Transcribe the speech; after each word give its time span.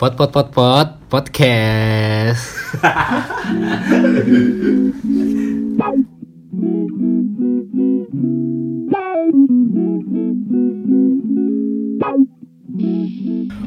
Pot 0.00 0.16
pot 0.16 0.32
pot 0.32 0.48
pot 0.56 0.88
podcast. 1.12 2.46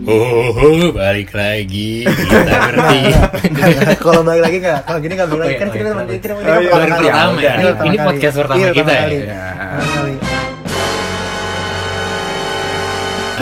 Oh, 0.03 0.91
balik 0.91 1.31
lagi. 1.31 2.03
Kita 2.03 2.43
ngerti. 2.43 2.99
kalau 4.03 4.21
balik 4.21 4.41
lagi 4.43 4.57
nggak 4.59 4.79
kalau 4.83 4.99
gini 4.99 5.13
nggak 5.15 5.29
balik 5.31 5.43
lagi 5.43 5.55
kan 5.55 5.67
kita 5.71 5.83
Oh, 5.83 5.93
teman 5.93 6.03
iya. 6.03 6.19
kita 6.19 6.33
Oh, 6.33 6.39
kita 6.39 6.51
iya, 6.51 6.59
pertama 6.59 6.73
baru 6.73 6.91
kali. 6.91 7.07
pertama 7.07 7.39
ya. 7.39 7.53
Ini 7.83 7.97
podcast 8.03 8.35
pertama 8.35 8.57
Iya, 8.59 8.69
kita 8.73 8.91
ya. 8.91 9.07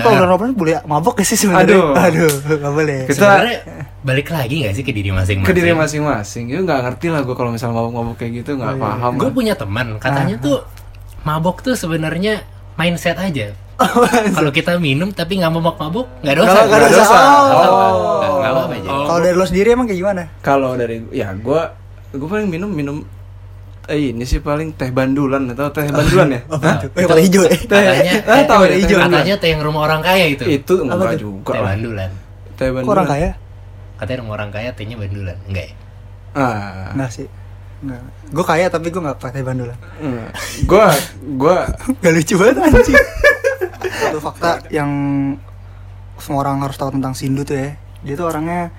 Kalau 0.02 0.16
udah 0.16 0.28
ngobrol 0.28 0.54
boleh 0.54 0.74
mabok 0.84 1.14
gak 1.16 1.26
sih 1.26 1.38
sebenarnya? 1.38 1.78
Aduh. 1.78 1.94
aduh, 1.96 2.34
nggak 2.58 2.74
boleh. 2.74 3.00
Kita- 3.06 3.16
Sebenarnya 3.16 3.58
balik 4.02 4.28
lagi 4.28 4.56
gak 4.62 4.74
sih 4.74 4.82
ke 4.82 4.92
diri 4.92 5.10
masing-masing? 5.10 5.46
ke 5.46 5.54
diri 5.54 5.72
masing-masing 5.72 6.46
ya 6.48 6.60
nggak 6.60 6.80
ngerti 6.84 7.08
lah 7.08 7.22
gue 7.22 7.34
kalau 7.34 7.50
misalnya 7.50 7.78
mabuk-mabuk 7.78 8.16
kayak 8.16 8.42
gitu 8.42 8.56
nggak 8.56 8.76
paham 8.76 9.14
Gue 9.16 9.30
punya 9.30 9.54
teman, 9.54 9.88
katanya 9.98 10.36
Ah. 10.36 10.44
tuh 10.44 10.58
mabok 11.22 11.62
tuh 11.62 11.74
sebenarnya 11.74 12.42
mindset 12.74 13.16
aja. 13.16 13.54
Kalau 14.32 14.50
kita 14.50 14.78
minum 14.78 15.10
tapi 15.10 15.38
nggak 15.38 15.50
mabok-mabuk, 15.52 16.06
nggak 16.20 16.36
dosa. 16.36 16.60
Nggak- 16.62 16.82
dosa. 16.88 16.98
dosa. 16.98 17.20
Oh. 17.52 18.38
Nggak 18.38 18.52
apa-apa 18.52 18.74
aja. 18.76 18.90
Kalau 19.04 19.20
dari 19.20 19.36
lo 19.36 19.46
sendiri 19.46 19.68
emang 19.72 19.86
kayak 19.86 20.00
gimana? 20.00 20.24
kalau 20.42 20.72
dari 20.74 20.98
ya 21.10 21.34
gue 21.34 21.62
gue 22.12 22.28
paling 22.28 22.46
minum 22.46 22.68
minum 22.68 22.98
eh, 23.84 24.12
ini 24.12 24.24
sih 24.24 24.38
paling 24.38 24.74
teh 24.74 24.90
bandulan 24.90 25.50
atau 25.50 25.70
teh 25.70 25.88
bandulan 25.88 26.28
ya 26.30 26.42
Apa 26.54 26.70
tuh? 26.80 26.90
Eh, 26.94 27.04
warna 27.04 27.22
hijau 27.22 27.42
ya? 27.42 27.56
Katanya, 27.56 28.14
Ah, 28.24 28.44
tahu 28.44 28.62
ya, 28.62 28.70
eh, 28.70 28.80
hijau. 28.80 28.98
katanya 29.00 29.36
teh 29.36 29.50
yang 29.50 29.62
rumah 29.62 29.82
orang 29.84 30.02
kaya 30.02 30.26
itu. 30.28 30.44
itu 30.46 30.74
enggak 30.80 31.16
juga 31.16 31.52
Teh 31.52 31.62
bandulan. 31.62 32.10
teh 32.54 32.66
Kok 32.66 32.74
bandulan 32.76 32.92
orang 32.92 33.08
kaya? 33.08 33.30
Katanya 33.96 34.18
rumah 34.20 34.34
orang 34.36 34.50
kaya 34.50 34.70
tehnya 34.72 34.96
bandulan. 34.96 35.38
Enggak 35.46 35.66
ya? 35.66 35.74
ah 36.34 36.90
Enggak 36.92 37.12
sih. 37.12 37.28
Enggak. 37.82 38.02
Gue 38.30 38.46
kaya 38.46 38.66
tapi 38.68 38.88
gue 38.88 39.02
nggak 39.02 39.18
pakai 39.18 39.42
bandulan. 39.42 39.78
gue 40.62 40.86
gue 41.36 41.58
Gak 41.98 42.12
lucu 42.12 42.34
banget 42.36 42.56
anjing. 42.60 42.98
Satu 43.82 44.20
fakta 44.20 44.52
yang 44.70 44.90
semua 46.16 46.40
orang 46.40 46.62
harus 46.62 46.76
tahu 46.76 46.94
tentang 46.94 47.14
Sindu 47.14 47.42
tuh 47.42 47.56
ya. 47.56 47.70
Dia 48.02 48.14
tuh 48.16 48.26
orangnya 48.26 48.70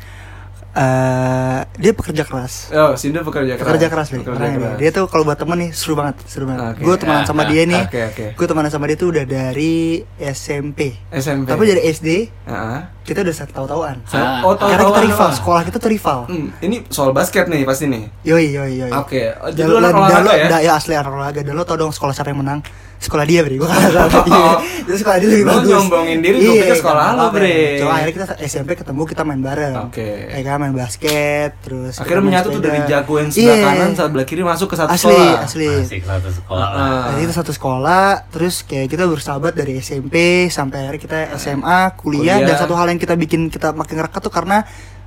eh 0.72 1.60
dia 1.76 1.92
pekerja 1.92 2.24
keras. 2.24 2.72
oh 2.72 2.96
Sindu 2.96 3.20
pekerja 3.20 3.54
keras 3.54 3.66
Pekerja 3.66 3.86
keras 3.88 4.08
nih. 4.08 4.24
pekerja 4.24 4.40
keras. 4.50 4.72
nih. 4.72 4.78
Dia 4.78 4.90
tuh 4.90 5.04
kalau 5.04 5.22
buat 5.22 5.36
temen 5.36 5.56
nih 5.58 5.70
seru 5.70 5.92
banget, 5.92 6.16
seru 6.24 6.44
banget. 6.44 6.64
Oke. 6.72 6.80
Gue 6.80 6.96
temenan 6.96 7.24
sama 7.24 7.42
dia 7.44 7.62
nih. 7.64 7.82
oke 7.84 8.00
oke 8.08 8.26
Gue 8.34 8.46
temenan 8.46 8.70
sama 8.70 8.84
dia 8.86 8.96
tuh 8.96 9.08
udah 9.10 9.24
dari 9.24 10.00
SMP. 10.16 10.96
SMP 11.12 11.46
Tapi 11.46 11.62
dari 11.66 11.82
SD 11.86 12.08
Ah. 12.44 12.88
kita 13.02 13.20
udah 13.20 13.34
tahu-tahuan. 13.34 13.96
Ah. 14.08 14.40
oh 14.42 14.56
Karena 14.56 14.80
tahu 14.80 14.90
kita 14.90 15.02
rival, 15.04 15.30
sekolah 15.34 15.62
kita 15.62 15.76
tuh 15.76 15.90
rival. 15.90 16.18
Hmm, 16.26 16.48
ini 16.58 16.76
soal 16.88 17.12
basket 17.12 17.46
nih 17.46 17.62
pasti 17.62 17.84
nih 17.86 18.08
Yoi 18.24 18.46
yoi 18.50 18.72
yoi. 18.78 18.92
Oke, 18.94 19.28
oh, 19.34 19.52
jadi 19.52 19.68
lu 19.68 19.76
anak 19.76 19.92
olahraga 19.92 20.32
ya? 20.34 20.46
Da, 20.48 20.58
ya 20.58 20.72
asli 20.74 20.96
anak 20.96 21.12
olahraga. 21.12 21.40
Dan 21.42 21.52
lo 21.52 21.62
tau 21.62 21.76
dong 21.76 21.92
sekolah 21.92 22.16
siapa 22.16 22.32
yang 22.32 22.40
menang? 22.40 22.60
Sekolah 23.02 23.26
dia, 23.26 23.42
Bre. 23.42 23.58
Gue 23.58 23.66
kalah 23.66 23.90
sama 23.90 24.22
dia. 24.22 24.46
Jadi 24.82 24.96
sekolah 24.96 25.16
dia 25.18 25.28
lebih 25.28 25.44
bagus. 25.44 25.68
nyombongin 25.68 26.18
diri, 26.18 26.36
gua 26.38 26.54
pikir 26.56 26.76
sekolah 26.78 27.02
nggak 27.04 27.18
lo. 27.18 27.34
Bre. 27.34 27.58
Coba 27.76 27.92
akhirnya 27.92 28.14
kita 28.14 28.26
SMP 28.40 28.70
ketemu, 28.72 29.02
kita 29.04 29.22
main 29.22 29.40
bareng. 29.40 29.74
Oke. 29.84 30.08
Ya 30.30 30.40
kan, 30.40 30.56
main 30.56 30.70
basket, 30.72 31.50
terus 31.60 31.94
Akhirnya 31.98 32.22
menyatu 32.22 32.48
tuh 32.48 32.62
dari 32.62 32.80
jago 32.86 33.14
yang 33.18 33.28
sebelah 33.28 33.42
Iya. 33.52 33.64
kanan 33.64 33.90
sebelah 33.92 34.24
kiri 34.24 34.42
masuk 34.42 34.66
ke 34.68 34.76
satu 34.76 34.88
Asli, 34.88 35.10
sekolah. 35.10 35.42
asli. 35.42 35.68
Masih 35.68 36.00
satu 36.00 36.30
sekolah. 36.32 36.66
Ah. 36.70 37.10
Kita 37.12 37.32
satu 37.34 37.52
sekolah, 37.52 38.04
terus 38.30 38.54
kayak 38.62 38.86
kita 38.86 39.04
bersahabat 39.04 39.52
dari 39.52 39.72
SMP 39.76 40.14
sampai 40.46 40.86
akhirnya 40.86 41.00
kita 41.00 41.18
SMA, 41.36 41.80
kuliah, 41.96 42.38
Kuliah. 42.38 42.48
dan 42.48 42.56
satu 42.56 42.74
hal 42.74 42.86
yang 42.86 42.96
kita 42.96 43.14
bikin 43.14 43.48
kita 43.48 43.72
makin 43.72 43.98
rekat 44.00 44.20
tuh 44.20 44.30
karena 44.30 44.62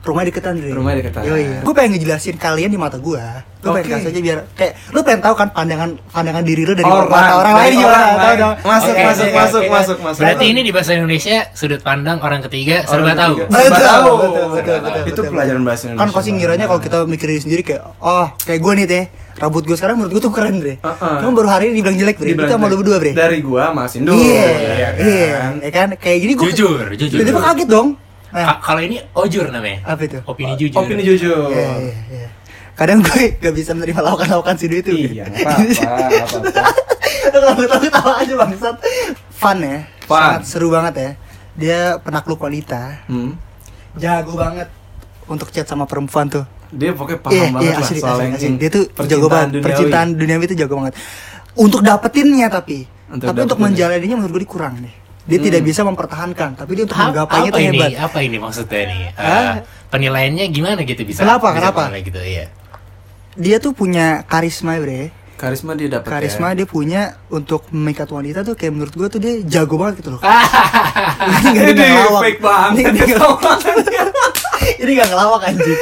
rumahnya 0.06 0.30
deketan 0.30 0.54
Dre. 0.56 0.70
Rumahnya 0.70 0.98
deketan. 1.02 1.22
Gue 1.60 1.74
pengen 1.74 1.92
ngejelasin 1.94 2.36
kalian 2.36 2.70
di 2.70 2.78
mata 2.78 2.96
gue. 2.96 3.18
Gue 3.58 3.72
pengen 3.74 3.88
Oke. 3.88 3.94
kasih 3.98 4.08
aja 4.08 4.22
biar 4.22 4.38
kayak 4.54 4.74
lu 4.90 5.02
pengen 5.02 5.20
tahu 5.20 5.34
kan 5.34 5.50
pandangan 5.50 5.90
pandangan 6.08 6.44
diri 6.44 6.62
lu 6.62 6.72
dari 6.72 6.86
Orang, 6.86 7.10
mata 7.10 7.34
orang 7.36 7.54
lain 7.58 7.72
gimana? 7.76 8.06
dong. 8.36 8.54
Masuk, 8.62 8.94
Oke, 8.94 9.02
masuk, 9.02 9.26
oke, 9.26 9.34
masuk, 9.34 9.60
oke. 9.60 9.70
masuk, 9.72 9.98
masuk. 10.00 10.22
Berarti 10.22 10.46
ini 10.46 10.60
di 10.62 10.70
bahasa 10.70 10.92
Indonesia 10.94 11.38
sudut 11.52 11.82
pandang 11.82 12.18
orang 12.20 12.40
ketiga 12.42 12.86
serba 12.86 13.12
tahu. 13.12 13.36
Serba 13.44 13.80
tahu. 13.80 14.12
betul, 14.16 14.46
betul, 14.54 14.78
betul, 14.80 15.02
Itu 15.04 15.12
betul. 15.18 15.34
pelajaran 15.34 15.62
bahasa 15.64 15.84
Kan 15.84 15.92
Indonesia. 15.92 16.14
pasti 16.14 16.30
ngiranya 16.32 16.66
kalau 16.66 16.80
kita 16.80 16.98
mikir 17.04 17.28
diri 17.28 17.42
sendiri 17.42 17.62
kayak 17.64 17.82
oh 17.98 18.28
kayak 18.40 18.60
gue 18.62 18.74
nih 18.76 18.86
teh 18.86 19.04
rambut 19.36 19.64
gue 19.64 19.76
sekarang 19.76 19.96
menurut 19.98 20.14
gue 20.14 20.22
tuh 20.22 20.32
keren 20.32 20.56
bre. 20.60 20.78
Uh-uh. 20.80 21.18
Cuma 21.20 21.32
baru 21.34 21.50
hari 21.50 21.64
ini 21.68 21.82
dibilang 21.82 21.98
jelek 21.98 22.16
bre. 22.16 22.28
Dibilang 22.30 22.48
Kita 22.48 22.56
mau 22.56 22.70
lu 22.70 22.78
berdua 22.78 22.98
bre. 22.98 23.12
Dari 23.12 23.42
gua 23.42 23.64
sama 23.68 23.84
Sindu. 23.86 24.14
Iya, 24.14 24.46
Iya 24.46 24.88
kan? 24.88 24.94
iya, 25.02 25.28
ya 25.60 25.72
kan 25.74 25.88
kayak 25.96 26.18
gini 26.22 26.34
gue. 26.36 26.46
Jujur, 26.48 26.86
jujur. 26.94 27.18
Jadi 27.18 27.32
kaget 27.34 27.68
dong. 27.68 27.90
Nah, 28.36 28.44
Ka- 28.46 28.60
Kalau 28.62 28.82
ini 28.82 29.00
ojur 29.14 29.48
namanya. 29.48 29.80
apa 29.88 30.02
itu? 30.04 30.20
Opini 30.22 30.54
jujur. 30.60 30.76
Opini 30.78 31.02
jujur. 31.02 31.48
Iya, 31.48 31.72
iya, 31.80 31.96
iya. 32.12 32.28
Kadang 32.76 33.00
gue 33.00 33.40
gak 33.40 33.56
bisa 33.56 33.72
menerima 33.72 34.04
lawakan-lawakan 34.04 34.56
si 34.60 34.68
itu. 34.68 34.92
Iya, 34.92 35.24
apa-apa. 35.24 36.52
Kalau 37.26 37.56
tahu 37.56 37.88
tahu 37.90 38.12
aja 38.14 38.34
bangsat. 38.36 38.76
Fun 39.32 39.58
ya. 39.60 39.88
Fun. 40.04 40.20
Sangat 40.20 40.44
seru 40.44 40.68
banget 40.68 40.94
ya. 40.94 41.10
Dia 41.56 41.80
penakluk 41.98 42.38
wanita. 42.38 43.08
Hmm. 43.08 43.40
Jago 43.96 44.36
banget 44.36 44.68
untuk 45.26 45.48
chat 45.50 45.64
sama 45.64 45.88
perempuan 45.88 46.28
tuh. 46.28 46.44
Dia 46.68 46.92
pokoknya 46.92 47.20
paham 47.22 47.32
Iya, 47.32 47.48
banget 47.50 47.64
iya, 47.64 47.72
lah 47.72 47.80
asli, 47.82 48.00
soal 48.04 48.18
asli, 48.20 48.28
asli. 48.36 48.48
Dia 48.58 48.70
tuh 48.70 48.84
jago 48.84 48.92
percintaan 48.92 49.32
banget. 49.32 49.48
duniawi. 49.50 49.64
Percintaan 49.64 50.08
duniawi 50.14 50.44
itu 50.44 50.56
jago 50.58 50.74
banget. 50.76 50.94
Untuk 51.56 51.80
dapetinnya 51.80 52.48
tapi, 52.52 52.84
Untuk 53.08 53.32
tapi 53.32 53.40
untuk 53.40 53.56
dapetinnya. 53.56 53.64
menjalaninya 53.88 54.16
menurut 54.20 54.36
gue 54.36 54.44
kurang 54.46 54.84
deh. 54.84 54.96
Dia 55.26 55.40
tidak 55.42 55.62
bisa 55.62 55.82
mempertahankan, 55.82 56.54
tapi 56.54 56.72
dia 56.74 56.86
untuk 56.86 56.96
Ha- 56.96 57.10
menggapainya 57.10 57.50
ini? 57.52 57.66
hebat. 57.76 57.92
Apa 58.00 58.18
ini 58.22 58.38
maksudnya 58.38 58.82
nih? 58.86 59.02
Eh, 59.08 59.14
Hah? 59.16 59.54
penilaiannya 59.88 60.46
gimana 60.48 60.82
gitu 60.82 61.02
bisa? 61.02 61.26
Kenapa? 61.26 61.50
bisa 61.50 61.58
Kenapa? 61.66 61.82
gitu 61.98 62.20
iya. 62.20 62.46
Dia 63.34 63.58
tuh 63.58 63.72
punya 63.72 64.22
karisma, 64.24 64.78
Bre. 64.78 65.10
Karisma 65.36 65.76
dia 65.76 65.92
dapat 65.92 66.08
karisma 66.08 66.48
ya. 66.48 66.64
dia 66.64 66.66
punya 66.66 67.02
untuk 67.28 67.68
memikat 67.68 68.08
wanita 68.08 68.40
tuh 68.42 68.56
kayak 68.56 68.72
menurut 68.72 68.94
gue 68.94 69.08
tuh 69.10 69.20
dia 69.20 69.34
jago 69.44 69.76
banget 69.76 70.00
gitu 70.00 70.16
loh. 70.16 70.22
Ini 71.44 71.50
gak, 71.52 71.64
dia 71.66 71.74
nggak 71.76 71.90
ngelawak. 71.92 72.22
fake 72.24 72.40
banget. 72.40 72.72
Ini, 72.72 72.82
ini, 72.96 73.02
gak, 73.12 73.60
ini 74.78 74.92
gak 74.96 75.08
ngelawak 75.10 75.42
anjing. 75.44 75.78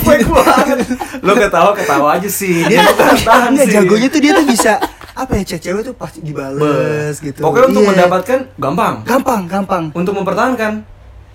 Fake 0.00 0.28
banget. 0.28 0.78
Lo 1.18 1.32
ketawa 1.34 1.70
ketawa 1.74 2.08
aja 2.14 2.30
sih. 2.30 2.62
Dia 2.64 2.86
Dia 2.86 2.94
tahan 3.26 3.52
sih. 3.56 3.72
jagonya 3.72 4.06
tuh 4.06 4.20
dia 4.20 4.32
tuh 4.32 4.46
bisa 4.46 4.72
apa 5.14 5.32
ya 5.34 5.44
cewek 5.44 5.82
tuh 5.82 5.94
pasti 5.94 6.18
dibales 6.20 7.16
gitu. 7.18 7.38
Pokoknya 7.38 7.66
untuk 7.70 7.82
Iya. 7.82 7.90
mendapatkan 7.92 8.38
gampang. 8.56 8.94
gampang 9.02 9.40
gampang. 9.44 9.84
Untuk 9.92 10.12
mempertahankan. 10.14 10.72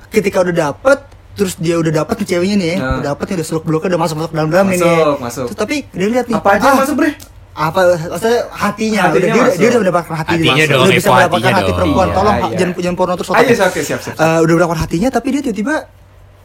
Ketika 0.08 0.42
udah 0.42 0.56
dapet 0.72 0.98
terus 1.34 1.54
dia 1.56 1.76
udah 1.76 1.94
dapet 1.96 2.18
nih 2.18 2.28
ceweknya 2.28 2.56
nih 2.56 2.68
ya, 2.68 2.76
Nah. 2.76 2.86
udah 2.92 3.04
dapet 3.08 3.26
nih 3.28 3.36
udah 3.38 3.46
seluk 3.46 3.64
beluknya 3.64 3.90
udah 3.94 4.02
masuk 4.02 4.16
masuk 4.18 4.32
dalam 4.32 4.50
dalam 4.50 4.68
nih. 4.68 4.80
Masuk, 4.80 5.16
masuk. 5.22 5.46
Terus, 5.48 5.58
tapi 5.58 5.76
dia 5.88 6.08
lihat 6.08 6.26
nih. 6.26 6.36
Apa 6.36 6.50
aja 6.52 6.68
ah, 6.68 6.76
masuk, 6.76 6.96
Bre? 6.96 7.12
apa 7.54 7.80
maksudnya 8.08 8.42
hatinya, 8.52 9.02
Hatinya 9.04 9.10
udah, 9.10 9.20
dia, 9.28 9.44
masuk. 9.44 9.58
dia 9.58 9.68
udah 9.68 9.82
mendapatkan 9.82 10.14
hati 10.16 10.30
Hatinya 10.32 10.64
dong, 10.64 10.78
udah 10.80 10.94
bisa 10.94 11.10
mendapatkan 11.10 11.50
hati 11.52 11.64
dong. 11.64 11.78
perempuan 11.78 12.08
Iya, 12.08 12.14
tolong 12.14 12.36
iya. 12.38 12.54
jangan 12.54 12.74
jangan 12.78 12.96
porno 12.96 13.14
terus 13.18 13.30
Ayo, 13.30 13.38
oke, 13.42 13.54
siap, 13.56 13.72
siap. 13.74 14.00
siap. 14.00 14.16
Eh, 14.16 14.40
udah 14.40 14.54
mendapatkan 14.56 14.82
hatinya 14.84 15.10
tapi 15.10 15.28
dia 15.28 15.42
tiba-tiba 15.42 15.76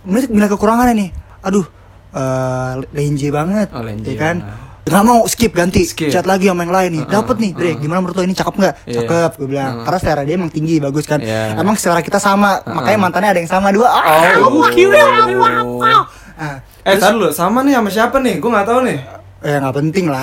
melihat 0.03 0.28
bilang 0.31 0.50
kekurangannya 0.50 0.94
nih 0.99 1.10
aduh 1.43 1.66
eh 2.10 2.72
lenje 2.91 3.28
banget 3.28 3.69
Oh, 3.70 3.81
lenje, 3.81 4.09
ya 4.09 4.16
kan 4.19 4.37
nah. 4.41 4.72
Nggak 4.82 5.03
mau 5.03 5.22
skip 5.25 5.53
ganti 5.53 5.82
Skip. 5.82 6.10
chat 6.10 6.22
lagi 6.22 6.44
sama 6.44 6.62
yang 6.62 6.75
lain 6.75 6.91
nih 6.93 7.03
Uh-uh, 7.03 7.15
dapet 7.16 7.37
nih 7.38 7.50
Dre 7.53 7.70
gimana 7.76 7.98
menurut 7.98 8.15
lo 8.15 8.25
ini 8.25 8.34
cakep 8.34 8.54
nggak 8.56 8.75
Iya. 8.82 8.94
cakep 8.98 9.31
gue 9.37 9.48
bilang 9.48 9.70
Uh-uh. 9.72 9.84
karena 9.84 9.98
selera 10.00 10.22
dia 10.22 10.34
emang 10.34 10.50
tinggi 10.50 10.76
bagus 10.76 11.04
kan 11.04 11.19
Iya. 11.19 11.54
emang 11.56 11.76
selera 11.76 12.00
kita 12.00 12.19
sama 12.19 12.59
Uh-uh. 12.59 12.75
makanya 12.75 12.98
mantannya 13.00 13.31
ada 13.31 13.38
yang 13.38 13.48
sama 13.48 13.70
dua 13.70 13.87
ah 13.87 14.03
Oh. 14.43 15.94
Ah, 16.34 16.59
Eh, 16.82 16.98
tar 16.98 17.15
dulu, 17.15 17.31
sama 17.31 17.62
nih 17.62 17.72
sama 17.72 17.87
siapa 17.88 18.19
nih? 18.19 18.37
Gue 18.37 18.50
nggak 18.50 18.66
tahu 18.66 18.81
nih. 18.82 18.98
eh 19.41 19.54
nggak 19.56 19.75
penting 19.76 20.06
lah 20.06 20.22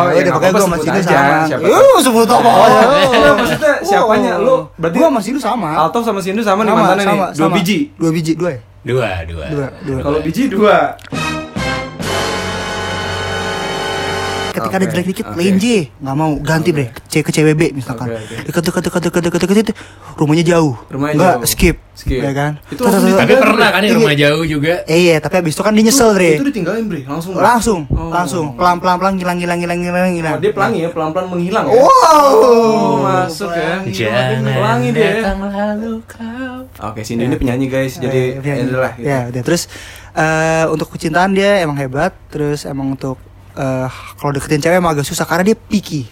Oh, 0.00 0.04
ya 0.06 0.20
nggak 0.22 0.32
pokoknya 0.32 0.48
gue 0.50 0.62
sebut 0.62 0.80
Sindu 0.80 0.96
aja, 0.98 1.08
sama 1.10 1.44
siapa 1.44 1.64
Yuh, 1.64 1.96
sebut 2.00 2.24
apa 2.26 2.48
Oh, 2.48 3.34
maksudnya 3.34 3.72
siapanya? 3.82 4.32
Lu 4.38 4.54
berarti 4.74 4.96
gue 4.96 5.06
sama 5.06 5.20
Sindu 5.20 5.40
sama 5.42 5.68
Alto 5.78 5.98
sama 6.00 6.20
Sindu 6.20 6.40
sama, 6.40 6.60
nih 6.60 6.72
mantannya 6.72 7.04
nih. 7.06 7.20
Dua 7.34 7.48
biji. 7.50 7.78
dua 7.94 8.10
biji 8.10 8.32
dua 8.32 8.50
ya 8.50 8.60
Dua, 8.82 9.08
dua. 9.24 9.44
Dua, 9.46 9.66
dua. 9.82 9.98
Kalau 10.00 10.18
biji 10.20 10.42
dua. 10.46 10.76
Ketika 14.54 14.74
ada 14.76 14.86
Oke, 14.86 14.92
jelek 14.92 15.06
dikit 15.10 15.26
oke. 15.26 15.36
lenje 15.36 15.78
nggak 15.92 16.14
mau 16.14 16.30
ganti 16.38 16.70
bre 16.70 16.86
C 17.04 17.20
ke 17.20 17.28
CWB 17.28 17.74
misalkan 17.74 18.06
oke. 18.08 18.46
dekat 18.46 18.62
dekat 18.62 18.82
dekat 18.82 19.00
dekat 19.02 19.20
dekat 19.20 19.40
dekat 19.42 19.56
dekat 19.58 19.76
rumahnya 20.14 20.44
jauh 20.46 20.78
Rumahnya 20.86 21.18
nggak 21.18 21.36
skip 21.44 21.76
Skip. 21.94 22.18
ya 22.20 22.30
kan 22.30 22.58
Itu 22.66 22.82
Terus- 22.82 22.90
langsung 22.90 23.06
terus- 23.08 23.22
Tapi 23.22 23.34
pernah 23.38 23.68
kan 23.70 23.80
iya. 23.80 23.94
rumah 23.94 24.14
jauh 24.16 24.44
juga. 24.44 24.74
iya 24.84 25.16
tapi 25.18 25.34
abis 25.38 25.54
itu 25.54 25.62
kan 25.62 25.72
dia 25.72 25.84
nyesel 25.84 26.10
bre 26.10 26.30
Itu 26.34 26.44
ditinggalin, 26.44 26.84
Bre. 26.86 27.00
Langsung. 27.04 27.32
Langsung 27.34 27.80
Oh. 27.88 28.10
langsung 28.10 28.44
pelan 28.54 28.78
pelan 28.78 28.98
pelan 28.98 29.14
hilang 29.14 29.38
hilang 29.38 29.58
hilang 29.58 29.78
hilang 29.78 30.10
hilang 30.10 30.34
Oh, 30.34 30.40
dia 30.40 30.50
pelangi 30.50 30.78
ya, 30.82 30.90
pelan-pelan 30.90 31.26
menghilang 31.30 31.66
ya. 31.66 31.74
wow 31.74 32.30
Oh, 32.34 32.94
masuk 33.00 33.50
ya. 33.50 33.78
Pelangi 33.82 34.88
dia. 34.90 35.10
datang 35.22 35.38
lalu 35.46 36.02
kau. 36.04 36.58
Oke, 36.90 37.00
Sindu 37.02 37.24
ini 37.24 37.38
penyanyi 37.38 37.66
guys. 37.66 37.96
Jadi 37.96 38.38
ya 38.38 38.54
gitu. 38.58 38.74
ya 38.98 39.18
udah 39.30 39.42
terus 39.42 39.70
eh, 40.12 40.64
untuk 40.66 40.90
kecintaan 40.90 41.30
dia 41.30 41.62
emang 41.62 41.74
hebat 41.76 42.10
terus 42.28 42.66
emang 42.66 42.90
untuk 42.90 43.18
eh, 43.54 43.88
kalau 44.14 44.30
deketin 44.30 44.60
cewek 44.60 44.76
emang 44.76 44.92
agak 44.92 45.02
susah 45.02 45.22
karena 45.22 45.44
dia 45.44 45.56
picky 45.56 46.04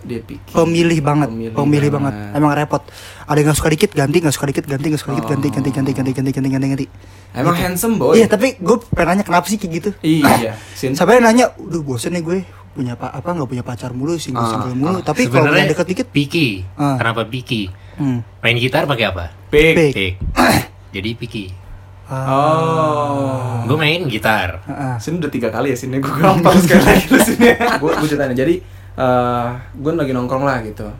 dia 0.00 0.16
picky 0.18 0.48
pemilih 0.48 0.98
banget 1.00 1.28
Pemilih 1.28 1.52
pemilih, 1.52 1.90
banget. 1.90 2.14
banget. 2.16 2.34
emang 2.34 2.50
repot 2.54 2.82
ada 3.22 3.36
yang 3.36 3.46
nggak 3.46 3.58
suka 3.58 3.68
dikit 3.68 3.90
ganti 3.92 4.16
nggak 4.18 4.32
suka 4.32 4.46
dikit 4.48 4.64
ganti 4.64 4.86
nggak 4.86 4.96
suka 4.98 5.10
dikit 5.12 5.26
ganti 5.28 5.46
Oh. 5.46 5.52
ganti 5.52 5.70
ganti 5.70 5.90
ganti 5.92 6.10
ganti 6.10 6.30
ganti 6.32 6.48
ganti 6.48 6.66
ganti 6.68 6.86
emang 7.32 7.52
Gitu. 7.52 7.62
handsome 7.62 7.96
boy 7.96 8.14
iya 8.14 8.24
tapi 8.24 8.56
gue 8.56 8.76
pengen 8.88 9.06
nanya 9.12 9.24
kenapa 9.24 9.44
sih 9.46 9.56
kayak 9.56 9.72
gitu 9.76 9.90
iya 10.00 10.56
Sin. 10.72 10.96
sampai 10.96 11.20
nanya 11.20 11.52
udah 11.54 11.80
bosen 11.80 12.12
nih 12.12 12.22
gue 12.22 12.38
punya 12.70 12.94
apa 12.94 13.12
apa 13.12 13.28
nggak 13.28 13.44
punya 13.46 13.60
pacar 13.60 13.90
mulu 13.90 14.14
single 14.16 14.40
Ah, 14.40 14.48
single 14.48 14.72
mulu 14.72 14.96
ah. 14.96 15.02
tapi 15.02 15.26
kalau 15.26 15.50
udah 15.50 15.66
deket 15.66 15.86
dikit 15.86 16.06
picky. 16.08 16.62
Ah. 16.74 16.94
Kenapa 16.96 17.26
picky? 17.26 17.66
hmm. 17.98 18.18
Main 18.40 18.56
gitar 18.56 18.86
pakai 18.86 19.04
apa? 19.04 19.34
Pick. 19.50 19.74
Pick. 19.74 19.92
Pick. 19.92 20.14
Jadi 20.94 21.10
picky. 21.12 21.44
Ah, 22.10 22.26
oh 22.26 23.70
Gue 23.70 23.78
main 23.78 24.02
gitar. 24.10 24.58
ah, 24.66 24.72
ah. 24.74 24.94
Sini 24.98 25.22
udah 25.22 25.30
tiga 25.30 25.46
kali 25.46 25.70
ya 25.70 25.78
sini 25.78 26.02
gue 26.02 26.10
gampang 26.10 26.58
sekali 26.62 26.82
lagi 26.82 27.06
lu 27.06 27.18
sini. 27.22 27.54
Gue 27.78 27.90
gue 27.94 28.08
ceritain 28.10 28.34
jadi 28.34 28.58
eh 28.98 29.46
gue 29.78 29.90
lagi 29.94 30.10
nongkrong 30.10 30.42
lah 30.42 30.58
gitu. 30.66 30.90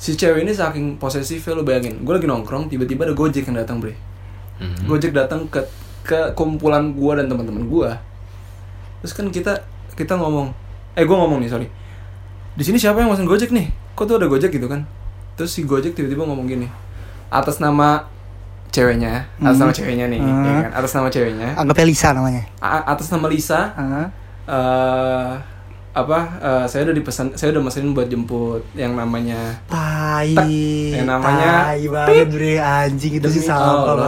Si 0.00 0.16
cewek 0.16 0.44
ini 0.44 0.56
saking 0.56 0.96
posesifnya 0.96 1.52
lu 1.52 1.68
bayangin. 1.68 2.00
Gue 2.00 2.16
lagi 2.16 2.24
nongkrong 2.24 2.72
tiba-tiba 2.72 3.04
ada 3.04 3.12
Gojek 3.12 3.44
yang 3.44 3.60
datang, 3.60 3.76
Bre. 3.80 3.92
Hmm. 4.56 4.88
Gojek 4.88 5.12
datang 5.12 5.44
ke 5.52 5.60
ke 6.00 6.32
kumpulan 6.32 6.96
gue 6.96 7.12
dan 7.12 7.28
teman-teman 7.28 7.68
gue. 7.68 7.90
Terus 9.04 9.12
kan 9.12 9.28
kita 9.28 9.52
kita 9.92 10.16
ngomong, 10.16 10.48
eh 10.96 11.04
gue 11.04 11.16
ngomong 11.16 11.44
nih 11.44 11.50
sorry. 11.52 11.68
Di 12.56 12.64
sini 12.64 12.80
siapa 12.80 13.04
yang 13.04 13.12
mesen 13.12 13.28
Gojek 13.28 13.52
nih? 13.52 13.68
Kok 13.92 14.04
tuh 14.08 14.16
ada 14.16 14.32
Gojek 14.32 14.48
gitu 14.48 14.64
kan? 14.64 14.88
Terus 15.36 15.52
si 15.52 15.68
Gojek 15.68 15.92
tiba-tiba 15.92 16.24
ngomong 16.24 16.48
gini, 16.48 16.68
atas 17.28 17.60
nama 17.60 18.08
ceweknya, 18.76 19.24
atas 19.40 19.56
Hmm. 19.56 19.62
nama 19.62 19.72
ceweknya 19.72 20.06
nih, 20.06 20.20
Hmm. 20.20 20.44
ya 20.44 20.52
kan? 20.60 20.72
atas 20.76 20.92
nama 20.92 21.08
ceweknya, 21.08 21.48
anggapnya 21.56 21.86
Lisa 21.86 22.08
namanya 22.12 22.42
A- 22.60 22.84
atas 22.86 23.08
nama 23.08 23.26
Lisa, 23.26 23.60
ah. 23.72 24.06
eh 24.46 25.32
apa 25.96 26.18
eh, 26.38 26.64
saya 26.66 26.84
udah 26.84 26.94
dipesan 26.94 27.26
saya 27.32 27.48
udah 27.50 27.62
mesenin 27.64 27.90
buat 27.90 28.04
jemput 28.06 28.60
yang 28.74 28.92
namanya 28.92 29.56
tai. 29.64 30.36
Yang 30.92 31.06
namanya 31.06 31.48
tai 31.66 31.84
banget 31.86 32.28
bre 32.28 32.54
anjing 32.56 33.12
itu 33.16 33.28
sih 33.30 33.42
Bre. 33.42 33.56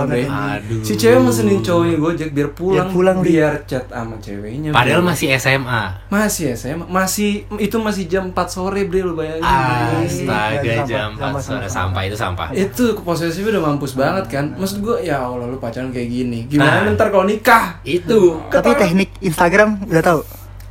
anjing. 0.05 0.29
Aduh. 0.29 0.82
si 0.82 0.93
cewek 0.94 1.17
mesenin 1.19 1.58
cowoknya 1.58 1.96
gojek 1.96 2.31
biar 2.31 2.49
pulang 2.50 2.76
Biar 2.76 2.88
pulang, 2.90 3.17
biar 3.20 3.52
chat 3.64 3.85
sama 3.87 4.17
ceweknya 4.19 4.70
Padahal 4.70 5.00
Bre. 5.00 5.08
masih 5.08 5.29
SMA. 5.35 5.82
masih 6.08 6.44
ya 6.46 6.55
saya 6.55 6.75
masih 6.76 7.31
itu 7.56 7.76
masih 7.79 8.05
jam 8.05 8.29
4 8.29 8.37
sore 8.46 8.84
bre 8.84 9.00
lu 9.00 9.14
bayangin. 9.14 9.41
Astaga 9.41 10.61
Sampah, 10.61 10.84
jam 10.84 11.08
sampah, 11.11 11.31
4 11.31 11.41
sore 11.41 11.56
sampah. 11.58 11.70
sampah 11.70 12.02
itu 12.05 12.17
sampah. 12.17 12.49
itu 12.52 12.84
posesifnya 12.99 13.50
udah 13.50 13.64
mampus 13.67 13.93
banget 13.94 14.25
kan 14.29 14.44
maksud 14.55 14.79
gue 14.81 14.96
ya 15.02 15.20
Allah 15.20 15.46
lu 15.46 15.56
pacaran 15.56 15.88
kayak 15.88 16.05
gini 16.06 16.38
gimana 16.46 16.84
Nah. 16.84 16.93
ntar 16.93 17.08
kalau 17.08 17.25
nikah 17.25 17.81
Itu. 17.81 18.44
tapi 18.49 18.75
teknik 18.75 19.08
Instagram 19.20 19.81
udah 19.84 20.02
tahu 20.02 20.20